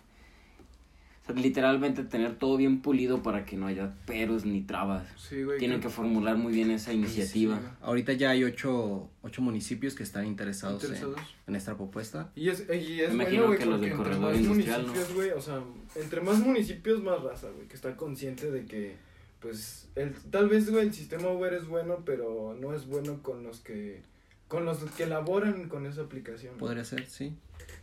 O 1.24 1.32
sea, 1.32 1.42
literalmente 1.42 2.04
tener 2.04 2.36
todo 2.38 2.56
bien 2.58 2.82
pulido 2.82 3.22
para 3.22 3.46
que 3.46 3.56
no 3.58 3.68
haya 3.68 3.94
peros 4.06 4.46
ni 4.46 4.62
trabas. 4.62 5.08
Sí, 5.18 5.44
güey. 5.44 5.58
Tienen 5.60 5.80
que 5.80 5.90
formular 5.90 6.38
muy 6.38 6.54
bien 6.54 6.72
esa 6.72 6.94
iniciativa. 6.94 7.58
Sí, 7.60 7.66
Ahorita 7.82 8.14
ya 8.14 8.30
hay 8.32 8.44
ocho, 8.44 9.10
ocho 9.22 9.42
municipios 9.42 9.96
que 9.96 10.04
están 10.04 10.26
interesados, 10.26 10.84
en- 10.84 10.90
Interesados. 10.92 11.20
En, 11.48 11.56
esta 11.56 11.76
propuesta. 11.76 12.32
Y 12.36 12.50
es, 12.50 12.66
y 12.70 13.02
es 13.02 13.10
Me 13.10 13.24
imagino 13.24 13.42
bueno, 13.42 13.48
güey, 13.48 13.60
que 13.60 13.66
los 13.66 13.82
del 13.82 13.92
entre 13.92 14.04
corredor 14.06 14.32
más 14.32 14.40
industrial, 14.42 14.82
¿no? 14.82 14.88
municipios, 14.88 15.16
güey, 15.16 15.30
o 15.32 15.42
sea, 15.42 15.60
entre 15.96 16.22
más 16.22 16.40
municipios, 16.40 17.04
más 17.04 17.22
raza, 17.22 17.48
güey, 17.50 17.68
que 17.68 17.76
está 17.76 17.96
consciente 17.96 18.50
de 18.52 18.66
que, 18.66 18.96
pues, 19.40 19.88
el, 19.96 20.14
tal 20.32 20.50
vez, 20.50 20.70
güey, 20.70 20.88
el 20.88 20.94
sistema 20.94 21.30
Uber 21.30 21.54
es 21.54 21.68
bueno, 21.68 22.04
pero 22.06 22.56
no 22.60 22.74
es 22.74 22.88
bueno 22.88 23.22
con 23.24 23.44
los 23.44 23.60
que, 23.62 24.02
con 24.48 24.66
los 24.66 24.80
que 24.80 25.04
elaboran 25.04 25.70
con 25.70 25.86
esa 25.86 26.02
aplicación. 26.02 26.54
güey. 26.54 26.60
Podría 26.60 26.84
ser, 26.84 27.06
sí. 27.08 27.36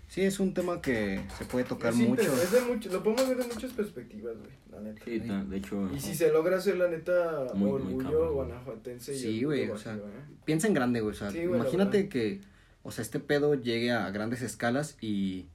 Sí, 0.08 0.22
es 0.22 0.38
un 0.38 0.54
tema 0.54 0.80
que 0.80 1.20
se 1.36 1.44
puede 1.46 1.64
tocar 1.64 1.92
Es 1.92 1.98
mucho. 1.98 2.22
es 2.22 2.52
de 2.52 2.60
mucho, 2.60 2.90
lo 2.92 3.02
podemos 3.02 3.28
ver 3.28 3.38
de 3.38 3.52
muchas 3.52 3.72
perspectivas, 3.72 4.36
güey, 4.38 4.50
la 4.70 4.80
neta. 4.80 5.04
Sí, 5.04 5.20
ta- 5.20 5.42
de 5.44 5.56
hecho. 5.56 5.90
Y 5.94 5.98
si 6.00 6.14
se 6.14 6.30
logra 6.32 6.58
hacer, 6.58 6.76
la 6.76 6.88
neta, 6.88 7.48
Muy, 7.54 7.70
muy 7.70 7.82
orgullo 7.82 8.10
cabrón. 8.10 8.34
guanajuatense 8.34 9.14
y 9.14 9.18
Sí, 9.18 9.42
güey, 9.44 9.68
o 9.68 9.76
sea, 9.76 9.94
¿eh? 9.96 10.00
piensa 10.44 10.68
en 10.68 10.74
grande, 10.74 11.00
güey. 11.00 11.12
O 11.14 11.18
sea, 11.18 11.30
Sí, 11.32 11.44
güey, 11.46 11.60
imagínate 11.60 12.08
que, 12.08 12.40
o 12.84 12.92
sea, 12.92 13.02
este 13.02 13.18
pedo 13.18 13.54
llegue 13.56 13.90
a 13.90 14.08
grandes 14.10 14.42
escalas 14.42 14.96
y, 15.00 15.46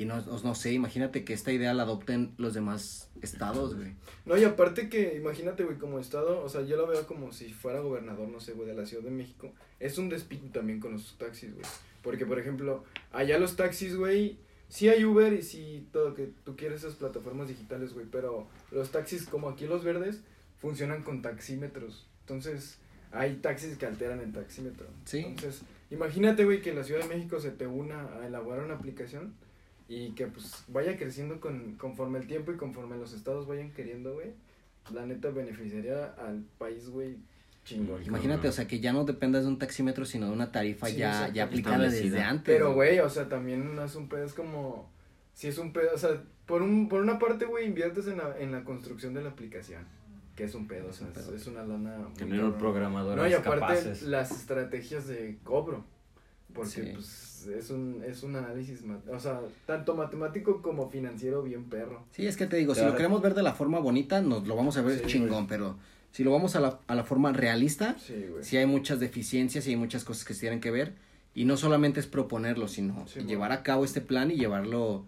y 0.00 0.06
no, 0.06 0.18
no, 0.22 0.40
no 0.42 0.54
sé, 0.54 0.72
imagínate 0.72 1.24
que 1.24 1.34
esta 1.34 1.52
idea 1.52 1.74
la 1.74 1.82
adopten 1.82 2.32
los 2.38 2.54
demás 2.54 3.10
estados, 3.20 3.76
güey. 3.76 3.92
No, 4.24 4.34
y 4.38 4.44
aparte 4.44 4.88
que, 4.88 5.14
imagínate, 5.14 5.62
güey, 5.62 5.76
como 5.76 5.98
estado, 5.98 6.42
o 6.42 6.48
sea, 6.48 6.62
yo 6.62 6.78
lo 6.78 6.86
veo 6.86 7.06
como 7.06 7.32
si 7.32 7.52
fuera 7.52 7.80
gobernador, 7.80 8.26
no 8.26 8.40
sé, 8.40 8.54
güey, 8.54 8.66
de 8.66 8.74
la 8.74 8.86
Ciudad 8.86 9.04
de 9.04 9.10
México. 9.10 9.52
Es 9.78 9.98
un 9.98 10.08
despido 10.08 10.48
también 10.54 10.80
con 10.80 10.94
los 10.94 11.18
taxis, 11.18 11.52
güey. 11.52 11.66
Porque, 12.00 12.24
por 12.24 12.38
ejemplo, 12.38 12.82
allá 13.12 13.38
los 13.38 13.56
taxis, 13.56 13.94
güey, 13.94 14.38
sí 14.68 14.88
hay 14.88 15.04
Uber 15.04 15.34
y 15.34 15.42
sí 15.42 15.86
todo 15.92 16.14
que 16.14 16.30
tú 16.46 16.56
quieres 16.56 16.78
esas 16.78 16.94
plataformas 16.94 17.48
digitales, 17.48 17.92
güey, 17.92 18.06
pero 18.10 18.48
los 18.70 18.90
taxis, 18.90 19.26
como 19.26 19.50
aquí 19.50 19.66
los 19.66 19.84
verdes, 19.84 20.22
funcionan 20.56 21.02
con 21.02 21.20
taxímetros. 21.20 22.08
Entonces, 22.20 22.78
hay 23.12 23.34
taxis 23.36 23.76
que 23.76 23.84
alteran 23.84 24.20
el 24.20 24.32
taxímetro. 24.32 24.86
Sí. 25.04 25.18
Entonces, 25.18 25.60
imagínate, 25.90 26.46
güey, 26.46 26.62
que 26.62 26.72
la 26.72 26.84
Ciudad 26.84 27.02
de 27.02 27.14
México 27.14 27.38
se 27.38 27.50
te 27.50 27.66
una 27.66 28.14
a 28.14 28.26
elaborar 28.26 28.64
una 28.64 28.76
aplicación 28.76 29.34
y 29.90 30.12
que 30.12 30.28
pues 30.28 30.64
vaya 30.68 30.96
creciendo 30.96 31.40
con, 31.40 31.74
conforme 31.74 32.20
el 32.20 32.28
tiempo 32.28 32.52
y 32.52 32.56
conforme 32.56 32.96
los 32.96 33.12
estados 33.12 33.48
vayan 33.48 33.72
queriendo, 33.72 34.14
güey. 34.14 34.28
La 34.94 35.04
neta 35.04 35.30
beneficiaría 35.30 36.04
al 36.16 36.44
país, 36.58 36.88
güey, 36.88 37.16
chingón. 37.64 38.02
Imagínate, 38.04 38.46
o 38.46 38.52
sea, 38.52 38.68
que 38.68 38.78
ya 38.78 38.92
no 38.92 39.04
dependas 39.04 39.42
de 39.42 39.48
un 39.48 39.58
taxímetro, 39.58 40.04
sino 40.04 40.26
de 40.28 40.32
una 40.32 40.52
tarifa 40.52 40.86
Sí, 40.86 40.96
ya, 40.96 41.28
ya 41.32 41.44
aplicada 41.44 41.88
desde 41.88 42.22
antes. 42.22 42.44
Pero, 42.54 42.72
güey, 42.72 43.00
o 43.00 43.10
sea, 43.10 43.28
también 43.28 43.74
no 43.74 43.84
es 43.84 43.94
un 43.96 44.08
pedo, 44.08 44.24
es 44.24 44.32
como... 44.32 44.88
Si 45.34 45.48
es 45.48 45.58
un 45.58 45.72
pedo, 45.72 45.90
o 45.94 45.98
sea, 45.98 46.22
por, 46.46 46.62
un, 46.62 46.88
por 46.88 47.00
una 47.02 47.18
parte, 47.18 47.44
güey, 47.46 47.66
inviertes 47.66 48.06
en 48.06 48.18
la, 48.18 48.38
en 48.38 48.52
la 48.52 48.62
construcción 48.64 49.12
de 49.12 49.22
la 49.22 49.30
aplicación. 49.30 49.84
Que 50.36 50.44
es 50.44 50.54
un 50.54 50.68
pedo, 50.68 50.88
o 50.88 50.92
sea, 50.92 51.08
un 51.08 51.12
es, 51.14 51.18
pedo. 51.18 51.34
es 51.36 51.46
una 51.48 51.64
lana... 51.64 51.98
muy 51.98 52.12
Tener 52.14 52.36
cabrona. 52.40 52.58
programadores 52.58 53.24
No, 53.24 53.28
y 53.28 53.34
aparte 53.34 53.60
capaces. 53.60 54.02
las 54.02 54.30
estrategias 54.30 55.08
de 55.08 55.36
cobro. 55.44 55.84
Porque 56.54 56.70
Sí. 56.70 56.90
pues 56.94 57.29
es 57.46 57.70
un, 57.70 58.02
es 58.06 58.22
un 58.22 58.36
análisis, 58.36 58.82
mat- 58.84 59.08
o 59.08 59.18
sea, 59.18 59.40
tanto 59.66 59.94
matemático 59.94 60.62
como 60.62 60.88
financiero 60.90 61.42
bien 61.42 61.64
perro. 61.64 62.04
Sí, 62.12 62.26
es 62.26 62.36
que 62.36 62.46
te 62.46 62.56
digo, 62.56 62.74
si 62.74 62.80
lo 62.84 62.94
queremos 62.94 63.22
ver 63.22 63.34
de 63.34 63.42
la 63.42 63.54
forma 63.54 63.78
bonita, 63.78 64.20
nos 64.20 64.46
lo 64.46 64.56
vamos 64.56 64.76
a 64.76 64.82
ver 64.82 65.00
Sí, 65.00 65.06
chingón, 65.06 65.46
pero 65.46 65.76
si 66.12 66.24
lo 66.24 66.32
vamos 66.32 66.56
a 66.56 66.60
la, 66.60 66.80
a 66.86 66.94
la 66.94 67.04
forma 67.04 67.32
realista, 67.32 67.96
Sí, 67.98 68.26
güey. 68.28 68.42
sí 68.44 68.56
hay 68.56 68.66
muchas 68.66 69.00
deficiencias 69.00 69.66
y 69.66 69.70
hay 69.70 69.76
muchas 69.76 70.04
cosas 70.04 70.24
que 70.24 70.34
se 70.34 70.40
tienen 70.40 70.60
que 70.60 70.70
ver. 70.70 70.94
Y 71.34 71.44
no 71.44 71.56
solamente 71.56 72.00
es 72.00 72.06
proponerlo, 72.08 72.66
sino 72.66 73.06
Sí, 73.06 73.20
llevar 73.20 73.52
a 73.52 73.62
cabo 73.62 73.84
este 73.84 74.00
plan 74.00 74.30
y 74.32 74.34
llevarlo, 74.34 75.06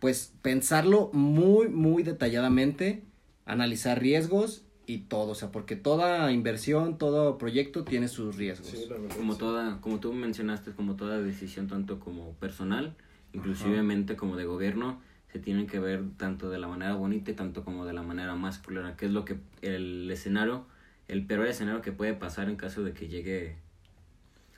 pues 0.00 0.32
pensarlo 0.42 1.10
muy, 1.12 1.68
muy 1.68 2.02
detalladamente, 2.02 3.02
analizar 3.46 4.00
riesgos 4.00 4.64
y 4.88 5.00
todo, 5.00 5.32
o 5.32 5.34
sea, 5.34 5.52
porque 5.52 5.76
toda 5.76 6.32
inversión, 6.32 6.96
todo 6.96 7.36
proyecto 7.36 7.84
tiene 7.84 8.08
sus 8.08 8.36
riesgos. 8.36 8.68
Sí. 8.68 8.88
Como 9.14 9.34
sí. 9.34 9.38
toda, 9.38 9.82
como 9.82 10.00
tú 10.00 10.14
mencionaste, 10.14 10.72
como 10.72 10.96
toda 10.96 11.20
decisión 11.20 11.68
tanto 11.68 12.00
como 12.00 12.32
personal, 12.36 12.96
inclusivemente 13.34 14.16
como 14.16 14.36
de 14.36 14.46
gobierno, 14.46 14.98
se 15.30 15.38
tienen 15.40 15.66
que 15.66 15.78
ver 15.78 16.04
tanto 16.16 16.48
de 16.48 16.58
la 16.58 16.68
manera 16.68 16.94
bonita 16.94 17.30
y 17.30 17.34
tanto 17.34 17.64
como 17.64 17.84
de 17.84 17.92
la 17.92 18.02
manera 18.02 18.34
más 18.34 18.56
culera, 18.56 18.96
que 18.96 19.04
es 19.04 19.12
lo 19.12 19.26
que 19.26 19.36
el 19.60 20.10
escenario, 20.10 20.64
el 21.06 21.26
peor 21.26 21.46
escenario 21.46 21.82
que 21.82 21.92
puede 21.92 22.14
pasar 22.14 22.48
en 22.48 22.56
caso 22.56 22.82
de 22.82 22.94
que 22.94 23.08
llegue 23.08 23.56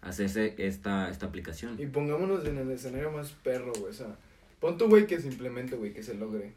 a 0.00 0.10
hacerse 0.10 0.54
esta, 0.58 1.10
esta 1.10 1.26
aplicación. 1.26 1.74
Y 1.80 1.86
pongámonos 1.86 2.46
en 2.46 2.56
el 2.56 2.70
escenario 2.70 3.10
más 3.10 3.32
perro, 3.32 3.72
güey, 3.80 3.90
o 3.90 3.94
sea, 3.94 4.14
pon 4.60 4.78
tu 4.78 4.88
güey 4.88 5.08
que 5.08 5.20
se 5.20 5.26
implemente, 5.26 5.74
güey, 5.74 5.92
que 5.92 6.04
se 6.04 6.14
logre. 6.14 6.52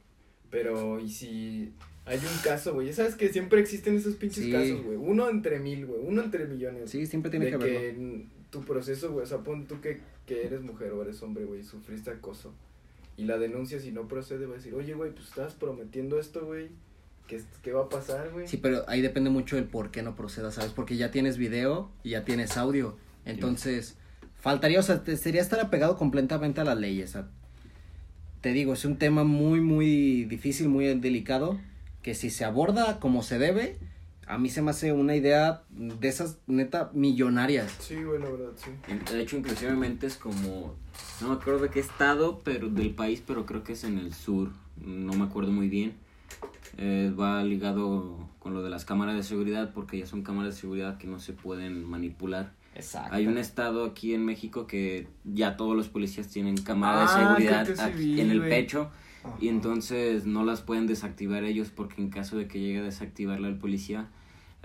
Pero, 0.54 1.00
¿y 1.00 1.10
si 1.10 1.74
hay 2.06 2.20
un 2.20 2.44
caso, 2.44 2.76
güey? 2.76 2.86
Ya 2.86 2.94
sabes 2.94 3.16
que 3.16 3.30
siempre 3.30 3.60
existen 3.60 3.96
esos 3.96 4.14
pinches 4.14 4.44
Sí. 4.44 4.52
casos, 4.52 4.84
güey. 4.84 4.98
Uno 4.98 5.28
entre 5.28 5.58
mil, 5.58 5.88
güey, 5.88 6.00
uno 6.06 6.22
entre 6.22 6.46
millones. 6.46 6.92
Sí, 6.92 7.08
siempre 7.08 7.32
tiene 7.32 7.46
de 7.48 7.52
que 7.54 7.58
verlo. 7.58 7.80
que 7.80 7.90
en 7.90 8.30
tu 8.52 8.62
proceso, 8.64 9.12
güey, 9.12 9.24
o 9.24 9.28
sea, 9.28 9.40
pon 9.40 9.66
tú 9.66 9.82
que, 9.82 10.00
que 10.28 10.46
eres 10.46 10.62
mujer 10.62 10.92
o 10.92 11.02
eres 11.02 11.24
hombre, 11.24 11.44
güey, 11.46 11.64
sufriste 11.64 12.12
acoso. 12.12 12.54
Y 13.18 13.24
la 13.26 13.40
denuncia, 13.40 13.80
si 13.80 13.92
no 13.92 14.08
procede, 14.08 14.46
va 14.46 14.54
a 14.54 14.58
decir, 14.58 14.76
oye, 14.76 14.94
güey, 14.94 15.12
pues 15.12 15.30
estabas 15.30 15.56
prometiendo 15.56 16.20
esto, 16.20 16.46
güey. 16.46 16.70
¿Qué, 17.28 17.42
¿Qué 17.64 17.72
va 17.74 17.86
a 17.86 17.90
pasar, 17.90 18.30
güey? 18.32 18.48
Sí, 18.48 18.58
pero 18.58 18.84
ahí 18.88 19.02
depende 19.02 19.32
mucho 19.32 19.58
el 19.58 19.64
por 19.64 19.90
qué 19.90 20.04
no 20.04 20.16
proceda, 20.16 20.52
¿sabes? 20.52 20.72
Porque 20.72 20.98
ya 20.98 21.10
tienes 21.10 21.38
video 21.40 21.90
y 22.04 22.12
ya 22.12 22.26
tienes 22.26 22.58
audio. 22.58 22.96
Entonces, 23.26 23.98
faltaría, 24.40 24.80
o 24.80 24.84
sea, 24.84 25.04
te, 25.04 25.18
sería 25.18 25.42
estar 25.42 25.60
apegado 25.60 25.98
completamente 25.98 26.62
a 26.62 26.64
las 26.64 26.78
leyes. 26.78 27.10
o 27.10 27.14
sea, 27.14 27.30
te 28.44 28.52
digo, 28.52 28.74
es 28.74 28.84
un 28.84 28.98
tema 28.98 29.24
muy, 29.24 29.62
muy 29.62 30.26
difícil, 30.26 30.68
muy 30.68 30.84
delicado, 30.96 31.58
que 32.02 32.14
si 32.14 32.30
se 32.30 32.44
aborda 32.44 33.00
como 33.00 33.24
se 33.24 33.40
debe, 33.40 33.78
a 34.28 34.38
mí 34.38 34.50
se 34.50 34.62
me 34.62 34.72
hace 34.72 34.92
una 34.92 35.16
idea 35.16 35.64
de 35.70 36.10
esas, 36.10 36.40
neta, 36.46 36.92
millonarias. 36.94 37.74
Sí, 37.80 38.04
güey, 38.04 38.20
la 38.20 38.30
verdad, 38.30 38.52
sí. 38.58 38.72
De 39.14 39.22
hecho, 39.22 39.38
inclusivemente 39.38 40.08
es 40.08 40.18
como, 40.18 40.76
no 41.22 41.30
me 41.30 41.36
acuerdo 41.36 41.62
de 41.62 41.70
qué 41.70 41.80
estado 41.80 42.42
pero 42.44 42.68
del 42.68 42.94
país, 42.94 43.24
pero 43.26 43.46
creo 43.46 43.64
que 43.64 43.74
es 43.74 43.86
en 43.86 43.98
el 43.98 44.14
sur, 44.14 44.50
no 44.76 45.14
me 45.14 45.24
acuerdo 45.24 45.54
muy 45.54 45.70
bien. 45.70 45.94
Eh, 46.78 47.14
va 47.18 47.42
ligado 47.46 48.28
con 48.40 48.54
lo 48.54 48.62
de 48.62 48.70
las 48.70 48.84
cámaras 48.84 49.16
de 49.16 49.24
seguridad, 49.24 49.72
porque 49.74 50.00
ya 50.00 50.06
son 50.06 50.22
cámaras 50.22 50.56
de 50.56 50.60
seguridad 50.60 50.98
que 50.98 51.08
no 51.08 51.20
se 51.20 51.32
pueden 51.32 51.90
manipular. 51.90 52.52
Exacto. 52.76 53.16
Hay 53.16 53.28
un 53.28 53.38
estado 53.38 53.86
aquí 53.86 54.14
en 54.14 54.26
México 54.26 54.68
que 54.68 55.08
ya 55.24 55.58
todos 55.58 55.76
los 55.76 55.90
policías 55.90 56.28
tienen 56.30 56.58
cámaras 56.58 57.12
Ah, 57.14 57.20
de 57.20 57.46
seguridad 57.48 57.80
aquí 57.86 57.98
vi, 58.16 58.22
en 58.22 58.32
el 58.32 58.42
pecho 58.42 58.90
y 59.40 59.48
entonces 59.48 60.26
no 60.26 60.44
las 60.44 60.62
pueden 60.62 60.86
desactivar 60.88 61.44
ellos 61.44 61.70
porque 61.74 62.02
en 62.02 62.10
caso 62.10 62.38
de 62.38 62.48
que 62.48 62.60
llegue 62.60 62.80
a 62.80 62.84
desactivarla 62.84 63.48
el 63.48 63.58
policía, 63.58 64.08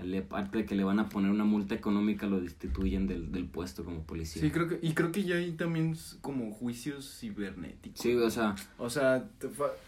le, 0.03 0.19
aparte 0.19 0.59
de 0.59 0.65
que 0.65 0.75
le 0.75 0.83
van 0.83 0.99
a 0.99 1.09
poner 1.09 1.29
una 1.31 1.43
multa 1.45 1.75
económica, 1.75 2.25
lo 2.25 2.39
destituyen 2.41 3.05
del, 3.07 3.31
del 3.31 3.45
puesto 3.45 3.83
como 3.83 4.03
policía. 4.03 4.41
Sí, 4.41 4.49
creo 4.49 4.67
que, 4.67 4.79
y 4.81 4.93
creo 4.93 5.11
que 5.11 5.23
ya 5.23 5.35
hay 5.35 5.51
también 5.51 5.95
como 6.21 6.51
juicios 6.51 7.19
cibernéticos. 7.19 7.99
Sí, 8.01 8.15
o 8.15 8.29
sea, 8.29 8.55
O 8.77 8.89
sea, 8.89 9.27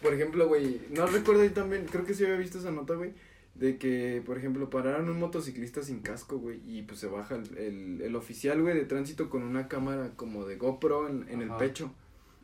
por 0.02 0.14
ejemplo, 0.14 0.48
güey, 0.48 0.82
no 0.94 1.06
recuerdo 1.08 1.42
ahí 1.42 1.50
también, 1.50 1.86
creo 1.90 2.06
que 2.06 2.14
sí 2.14 2.24
había 2.26 2.38
visto 2.38 2.60
esa 2.60 2.72
nota, 2.72 2.94
güey, 2.96 3.12
de 3.56 3.78
que, 3.78 4.24
por 4.26 4.38
ejemplo, 4.38 4.70
pararon 4.70 5.10
un 5.10 5.20
motociclista 5.20 5.84
sin 5.84 6.00
casco, 6.00 6.38
güey, 6.38 6.62
y 6.66 6.84
pues 6.84 7.00
se 7.00 7.08
baja 7.08 7.36
el, 7.36 7.58
el, 7.58 8.02
el 8.02 8.16
oficial, 8.16 8.62
güey, 8.62 8.76
de 8.76 8.86
tránsito 8.86 9.30
con 9.30 9.44
una 9.44 9.68
cámara 9.68 10.12
como 10.16 10.46
de 10.46 10.56
GoPro 10.56 11.08
en, 11.10 11.28
en 11.30 11.42
el 11.42 11.52
pecho. 11.56 11.94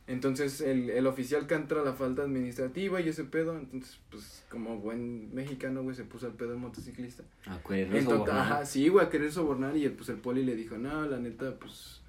Entonces, 0.07 0.61
el, 0.61 0.89
el 0.89 1.05
oficial 1.05 1.47
contra 1.47 1.83
la 1.83 1.91
falta 1.91 2.21
administrativa 2.21 3.01
y 3.01 3.09
ese 3.09 3.25
pedo, 3.25 3.57
entonces, 3.57 3.99
pues, 4.09 4.45
como 4.49 4.77
buen 4.77 5.33
mexicano, 5.35 5.83
güey, 5.83 5.97
se 5.97 6.05
puso 6.05 6.27
al 6.27 6.33
pedo 6.33 6.53
el 6.53 6.59
motociclista. 6.59 7.23
a 7.45 7.61
querer 7.61 8.03
sobornar. 8.03 8.39
ajá, 8.39 8.65
sí, 8.65 8.87
güey, 8.87 9.05
a 9.05 9.09
querer 9.09 9.31
sobornar 9.33 9.75
y 9.75 9.83
el, 9.83 9.91
pues 9.91 10.07
el 10.07 10.17
poli 10.17 10.45
le 10.45 10.55
dijo, 10.55 10.77
no, 10.77 11.05
la 11.05 11.19
neta, 11.19 11.59
pues 11.59 12.01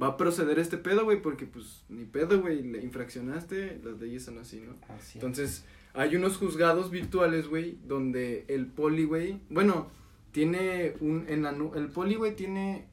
va 0.00 0.08
a 0.08 0.16
proceder 0.16 0.58
este 0.58 0.76
pedo, 0.76 1.04
güey, 1.04 1.22
porque 1.22 1.46
pues 1.46 1.84
ni 1.88 2.04
pedo, 2.04 2.40
güey, 2.40 2.62
le 2.62 2.82
infraccionaste, 2.82 3.80
las 3.84 4.00
leyes 4.00 4.24
son 4.24 4.38
así, 4.38 4.60
¿no? 4.60 4.74
Entonces, 5.14 5.64
hay 5.92 6.16
unos 6.16 6.36
juzgados 6.36 6.90
virtuales, 6.90 7.48
güey, 7.48 7.78
donde 7.86 8.44
el 8.48 8.66
poli, 8.66 9.04
güey, 9.04 9.40
bueno, 9.50 9.88
tiene 10.32 10.94
un, 11.00 11.26
en 11.28 11.42
la 11.42 11.52
nu 11.52 11.72
el 11.74 11.88
poli, 11.88 12.16
güey, 12.16 12.34
tiene 12.34 12.88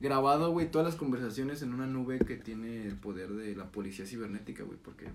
grabado, 0.00 0.50
güey, 0.50 0.68
todas 0.68 0.86
las 0.86 0.96
conversaciones 0.96 1.62
en 1.62 1.72
una 1.72 1.86
nube 1.86 2.18
que 2.18 2.36
tiene 2.36 2.86
el 2.86 2.96
poder 2.96 3.30
de 3.30 3.54
la 3.54 3.70
policía 3.70 4.04
cibernética, 4.04 4.64
güey, 4.64 4.78
porque 4.82 5.06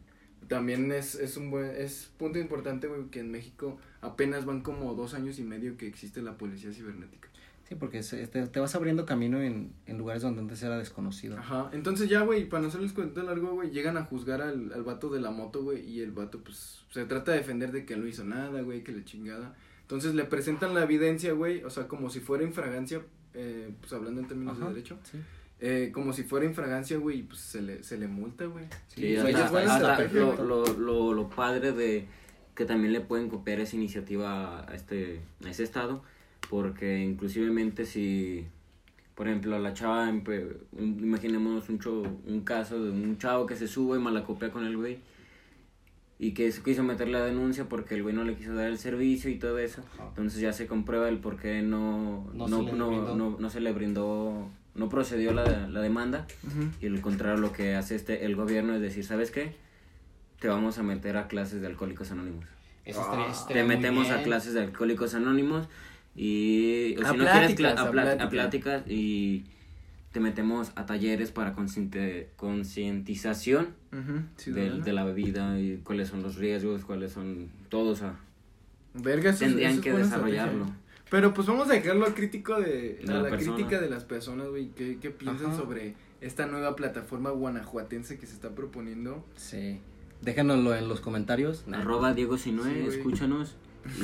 también 0.47 0.89
es, 0.93 1.15
es 1.15 1.35
un 1.35 1.51
buen, 1.51 1.75
es 1.75 2.09
punto 2.17 2.39
importante, 2.39 2.87
güey, 2.87 3.09
que 3.09 3.19
en 3.19 3.29
México 3.29 3.77
apenas 3.99 4.45
van 4.45 4.61
como 4.61 4.93
dos 4.93 5.13
años 5.13 5.39
y 5.39 5.43
medio 5.43 5.75
que 5.75 5.87
existe 5.87 6.21
la 6.21 6.37
policía 6.37 6.71
cibernética. 6.71 7.27
Sí, 7.67 7.75
porque 7.75 8.01
se- 8.03 8.25
te, 8.27 8.47
te 8.47 8.59
vas 8.61 8.73
abriendo 8.75 9.05
camino 9.05 9.41
en, 9.41 9.73
en 9.87 9.97
lugares 9.97 10.21
donde 10.21 10.39
antes 10.41 10.63
era 10.63 10.77
desconocido. 10.77 11.37
Ajá, 11.37 11.69
entonces 11.73 12.07
ya, 12.09 12.21
güey, 12.21 12.47
para 12.47 12.61
no 12.61 12.69
hacerles 12.69 12.93
cuento 12.93 13.21
largo, 13.23 13.51
güey, 13.51 13.71
llegan 13.71 13.97
a 13.97 14.03
juzgar 14.05 14.41
al, 14.41 14.71
al 14.73 14.83
vato 14.83 15.09
de 15.09 15.19
la 15.19 15.31
moto, 15.31 15.63
güey, 15.63 15.81
y 15.89 15.99
el 16.01 16.11
vato, 16.11 16.39
pues, 16.41 16.83
se 16.91 17.05
trata 17.05 17.31
de 17.33 17.39
defender 17.39 17.71
de 17.73 17.85
que 17.85 17.97
no 17.97 18.07
hizo 18.07 18.23
nada, 18.23 18.61
güey, 18.61 18.83
que 18.83 18.93
le 18.93 19.03
chingada. 19.03 19.53
Entonces 19.81 20.15
le 20.15 20.23
presentan 20.23 20.73
la 20.73 20.83
evidencia, 20.83 21.33
güey, 21.33 21.63
o 21.63 21.69
sea, 21.69 21.87
como 21.89 22.09
si 22.09 22.19
fuera 22.21 22.43
infragancia, 22.45 23.01
eh, 23.33 23.69
pues 23.81 23.91
hablando 23.93 24.21
en 24.21 24.27
términos 24.27 24.55
Ajá, 24.57 24.67
de 24.69 24.73
derecho, 24.75 24.97
sí. 25.03 25.17
eh, 25.59 25.91
como 25.93 26.13
si 26.13 26.23
fuera 26.23 26.45
infragancia, 26.45 26.97
güey, 26.97 27.19
y 27.19 27.23
pues 27.23 27.39
se 27.41 27.61
le, 27.61 27.83
se 27.83 27.97
le 27.97 28.07
multa, 28.07 28.45
güey. 28.45 28.65
Sí, 28.87 29.15
sea, 29.17 29.23
hasta- 29.49 30.07
lo, 30.13 30.41
lo, 30.43 30.65
lo, 30.77 31.13
lo 31.13 31.29
padre 31.29 31.73
de 31.73 32.07
que 32.55 32.63
también 32.65 32.93
le 32.93 33.01
pueden 33.01 33.29
copiar 33.29 33.59
esa 33.59 33.75
iniciativa 33.75 34.61
a 34.69 34.73
este 34.73 35.21
a 35.45 35.49
ese 35.49 35.63
estado 35.63 36.01
porque 36.49 36.99
inclusivemente 37.03 37.85
si 37.85 38.45
por 39.15 39.27
ejemplo 39.27 39.57
la 39.59 39.73
chava 39.73 40.09
un- 40.09 40.99
imaginemos 41.01 41.69
un 41.69 41.79
cho- 41.79 42.03
un 42.25 42.41
caso 42.41 42.83
de 42.83 42.91
un 42.91 43.17
chavo 43.17 43.45
que 43.45 43.55
se 43.55 43.67
sube 43.67 43.97
y 43.97 44.01
malacopia 44.01 44.51
con 44.51 44.65
el 44.65 44.77
güey 44.77 44.99
y 46.19 46.31
que 46.33 46.51
se 46.51 46.63
quiso 46.63 46.83
meter 46.83 47.09
la 47.09 47.23
denuncia 47.23 47.67
porque 47.69 47.95
el 47.95 48.03
güey 48.03 48.15
no 48.15 48.23
le 48.23 48.35
quiso 48.35 48.53
dar 48.55 48.67
el 48.67 48.77
servicio 48.77 49.29
y 49.29 49.35
todo 49.37 49.59
eso 49.59 49.81
Ajá. 49.95 50.05
entonces 50.09 50.39
ya 50.41 50.53
se 50.53 50.67
comprueba 50.67 51.09
el 51.09 51.17
por 51.19 51.37
qué 51.37 51.61
no 51.61 52.27
No 52.33 52.47
no 52.47 52.57
se 52.59 52.63
le 52.63 52.71
no, 52.73 52.87
brindó. 52.89 53.15
no, 53.15 53.37
no 53.39 53.49
se 53.49 53.59
le 53.59 53.71
brindó 53.71 54.49
no 54.75 54.89
procedió 54.89 55.33
la, 55.33 55.67
la 55.67 55.81
demanda 55.81 56.27
Ujú. 56.45 56.69
y 56.81 56.85
al 56.87 57.01
contrario, 57.01 57.37
lo 57.37 57.51
que 57.51 57.73
hace 57.75 57.95
este 57.95 58.25
el 58.25 58.35
gobierno 58.35 58.75
es 58.75 58.81
decir, 58.81 59.03
¿sabes 59.03 59.31
qué? 59.31 59.55
Te 60.39 60.47
vamos 60.49 60.77
a 60.77 60.83
meter 60.83 61.17
a 61.17 61.27
clases 61.27 61.61
de 61.61 61.65
alcohólicos 61.67 62.11
anónimos. 62.11 62.45
Eso 62.85 63.01
Ah. 63.01 63.27
estaría- 63.31 63.63
Te 63.63 63.67
metemos 63.67 64.07
a 64.11 64.13
bien. 64.17 64.25
clases 64.25 64.53
de 64.53 64.61
alcohólicos 64.61 65.15
anónimos 65.15 65.67
y 66.17 66.95
o 66.97 67.05
A 67.05 67.11
si 67.11 67.17
no 67.17 67.23
quieres 67.25 67.53
pláticas, 67.55 67.77
a, 67.79 67.81
a 67.83 67.91
pla- 67.91 68.01
a 68.01 68.05
plática. 68.05 68.29
pláticas 68.29 68.83
y 68.89 69.43
te 70.11 70.19
metemos 70.19 70.71
a 70.75 70.85
talleres 70.87 71.31
para 71.31 71.53
conciente- 71.53 72.29
concientización 72.37 73.75
Ujú, 73.93 74.21
sí, 74.35 74.51
del- 74.51 74.69
¿verdad? 74.71 74.85
de 74.85 74.93
la 74.93 75.03
bebida 75.05 75.59
y 75.59 75.77
cuáles 75.83 76.09
son 76.09 76.23
los 76.23 76.35
riesgos, 76.35 76.83
cuáles 76.85 77.11
son 77.13 77.49
todos. 77.69 78.01
a- 78.01 78.19
Verga, 78.95 79.29
eso 79.29 79.43
es- 79.45 79.49
tendrían 79.51 79.71
eso 79.73 79.79
es 79.79 79.83
que 79.85 79.91
desarrollarlo. 79.93 80.51
estrategia. 80.63 80.81
Pero 81.09 81.33
pues 81.33 81.47
vamos 81.47 81.69
a 81.69 81.73
dejarlo 81.73 82.05
al 82.05 82.13
crítico 82.13 82.59
de, 82.59 82.99
De 83.05 83.11
a 83.11 83.15
la 83.21 83.29
la, 83.29 83.37
crítica 83.37 83.79
de 83.79 83.89
las 83.89 84.03
personas, 84.03 84.47
güey, 84.49 84.69
¿qué, 84.75 84.97
qué 84.99 85.09
piensan 85.11 85.47
Ajá. 85.51 85.57
sobre 85.57 85.93
esta 86.19 86.47
nueva 86.47 86.75
plataforma 86.75 87.29
guanajuatense 87.29 88.17
que 88.17 88.25
se 88.25 88.33
está 88.33 88.49
proponiendo? 88.55 89.23
Sí. 89.35 89.79
Déjanoslo 90.21 90.75
en 90.75 90.89
los 90.89 90.99
comentarios. 90.99 91.63
Arroba 91.71 92.13
Diego 92.13 92.37
Sinue, 92.37 92.73
Sí, 92.73 92.97
escúchanos 92.97 93.55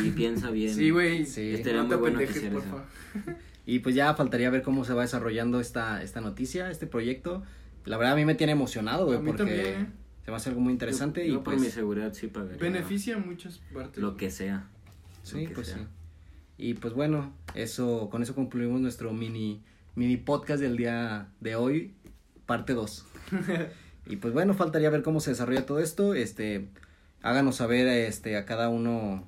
y 0.04 0.12
piensa 0.12 0.50
bien. 0.52 0.74
Sí, 0.74 0.90
güey, 0.90 1.26
Sí. 1.26 1.54
Estaría 1.54 1.82
no 1.84 1.88
muy 1.88 1.98
bueno 1.98 2.20
que 2.20 2.26
pendejes, 2.28 2.52
porfa. 2.52 2.86
Y 3.66 3.80
pues 3.80 3.96
ya 3.96 4.14
faltaría 4.14 4.50
ver 4.50 4.62
cómo 4.62 4.84
se 4.84 4.94
va 4.94 5.04
desarrollando 5.04 5.62
esta, 5.62 6.04
esta 6.04 6.20
noticia, 6.20 6.70
este 6.70 6.86
proyecto. 6.86 7.44
La 7.86 7.98
verdad 7.98 8.14
a 8.14 8.16
mí 8.18 8.26
me 8.26 8.36
tiene 8.36 8.52
emocionado, 8.52 9.06
güey, 9.06 9.20
A 9.20 9.22
porque 9.22 9.38
también, 9.38 9.66
¿eh? 9.66 9.88
se 10.26 10.32
me 10.32 10.38
hace 10.38 10.50
algo 10.50 10.62
muy 10.62 10.74
interesante 10.74 11.22
Yo, 11.22 11.26
y 11.28 11.30
yo 11.30 11.44
por 11.44 11.54
pues... 11.54 11.62
mi 11.66 11.72
seguridad 11.72 12.14
sí 12.14 12.28
pagaría. 12.28 12.58
Beneficia 12.58 13.16
a 13.16 13.20
muchas 13.20 13.60
partes. 13.74 14.04
Lo 14.04 14.18
que 14.18 14.32
sea. 14.32 14.68
Sí, 15.24 15.48
que 15.48 15.54
pues 15.54 15.68
sea. 15.68 15.78
sí. 15.78 15.84
Y 16.58 16.74
pues 16.76 16.94
bueno, 16.94 17.34
eso, 17.56 18.10
con 18.10 18.22
eso 18.22 18.36
concluimos 18.36 18.82
nuestro 18.82 19.14
mini, 19.14 19.64
mini 19.96 20.18
podcast 20.18 20.62
del 20.62 20.78
día 20.78 21.30
de 21.40 21.56
hoy, 21.56 21.94
parte 22.46 22.74
2. 22.74 23.06
y 24.08 24.18
pues 24.18 24.34
bueno, 24.34 24.54
faltaría 24.54 24.90
ver 24.90 25.04
cómo 25.04 25.20
se 25.20 25.32
desarrolla 25.32 25.66
todo 25.66 25.80
esto. 25.80 26.14
Este, 26.14 26.68
háganos 27.22 27.56
saber 27.56 27.88
este, 27.88 28.38
a 28.38 28.46
cada 28.46 28.70
uno 28.70 29.28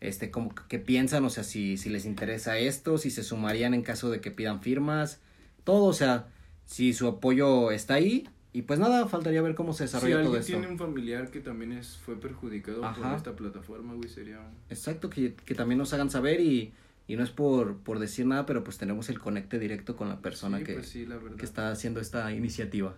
este, 0.00 0.30
cómo, 0.30 0.54
qué 0.68 0.78
piensan, 0.78 1.24
o 1.24 1.30
sea, 1.30 1.44
si, 1.44 1.76
si 1.76 1.88
les 1.90 2.04
interesa 2.06 2.58
esto, 2.58 2.98
si 2.98 3.10
se 3.10 3.22
sumarían 3.22 3.74
en 3.74 3.82
caso 3.82 4.10
de 4.10 4.20
que 4.20 4.30
pidan 4.30 4.60
firmas, 4.62 5.20
todo, 5.64 5.84
o 5.86 5.92
sea, 5.92 6.28
si 6.64 6.92
su 6.92 7.06
apoyo 7.06 7.70
está 7.70 7.94
ahí. 7.94 8.28
Y 8.52 8.62
pues 8.62 8.78
nada, 8.80 9.06
faltaría 9.06 9.42
ver 9.42 9.54
cómo 9.54 9.72
se 9.72 9.78
Si 9.86 9.92
desarrolla 9.94 10.14
todo 10.16 10.22
alguien 10.24 10.40
esto. 10.40 10.52
tiene 10.52 10.68
un 10.68 10.78
familiar 10.78 11.30
que 11.30 11.40
también 11.40 11.72
es, 11.72 11.96
fue 11.98 12.18
perjudicado 12.18 12.84
Ajá. 12.84 13.00
por 13.02 13.16
esta 13.16 13.36
plataforma, 13.36 13.94
güey, 13.94 14.08
sería... 14.08 14.40
Exacto, 14.70 15.10
que, 15.10 15.34
que 15.34 15.54
también 15.54 15.78
nos 15.78 15.92
hagan 15.92 16.10
saber 16.10 16.40
y, 16.40 16.72
y 17.06 17.16
no 17.16 17.22
es 17.22 17.30
por, 17.30 17.76
por 17.76 17.98
decir 17.98 18.24
nada, 18.26 18.46
pero 18.46 18.64
pues 18.64 18.78
tenemos 18.78 19.10
el 19.10 19.18
conecte 19.20 19.58
directo 19.58 19.96
con 19.96 20.08
la 20.08 20.20
persona 20.20 20.58
Sí, 20.58 20.64
que, 20.64 20.72
pues 20.74 20.88
sí, 20.88 21.06
la 21.06 21.18
verdad. 21.18 21.36
que 21.36 21.44
está 21.44 21.70
haciendo 21.70 22.00
esta 22.00 22.32
iniciativa. 22.32 22.96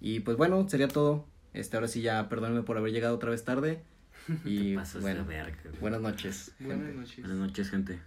Y 0.00 0.20
pues 0.20 0.36
bueno, 0.38 0.66
sería 0.68 0.88
todo. 0.88 1.26
Este, 1.52 1.76
ahora 1.76 1.86
sí 1.88 2.00
ya 2.00 2.28
perdónenme 2.28 2.62
por 2.62 2.78
haber 2.78 2.92
llegado 2.92 3.14
otra 3.14 3.30
vez 3.30 3.44
tarde. 3.44 3.82
Y 4.44 4.76
bueno, 5.00 5.26
buenas 5.80 6.00
noches. 6.00 6.52
Buenas 6.58 6.86
gente. 6.86 7.00
noches. 7.00 7.18
Buenas 7.20 7.38
noches, 7.38 7.70
gente. 7.70 8.00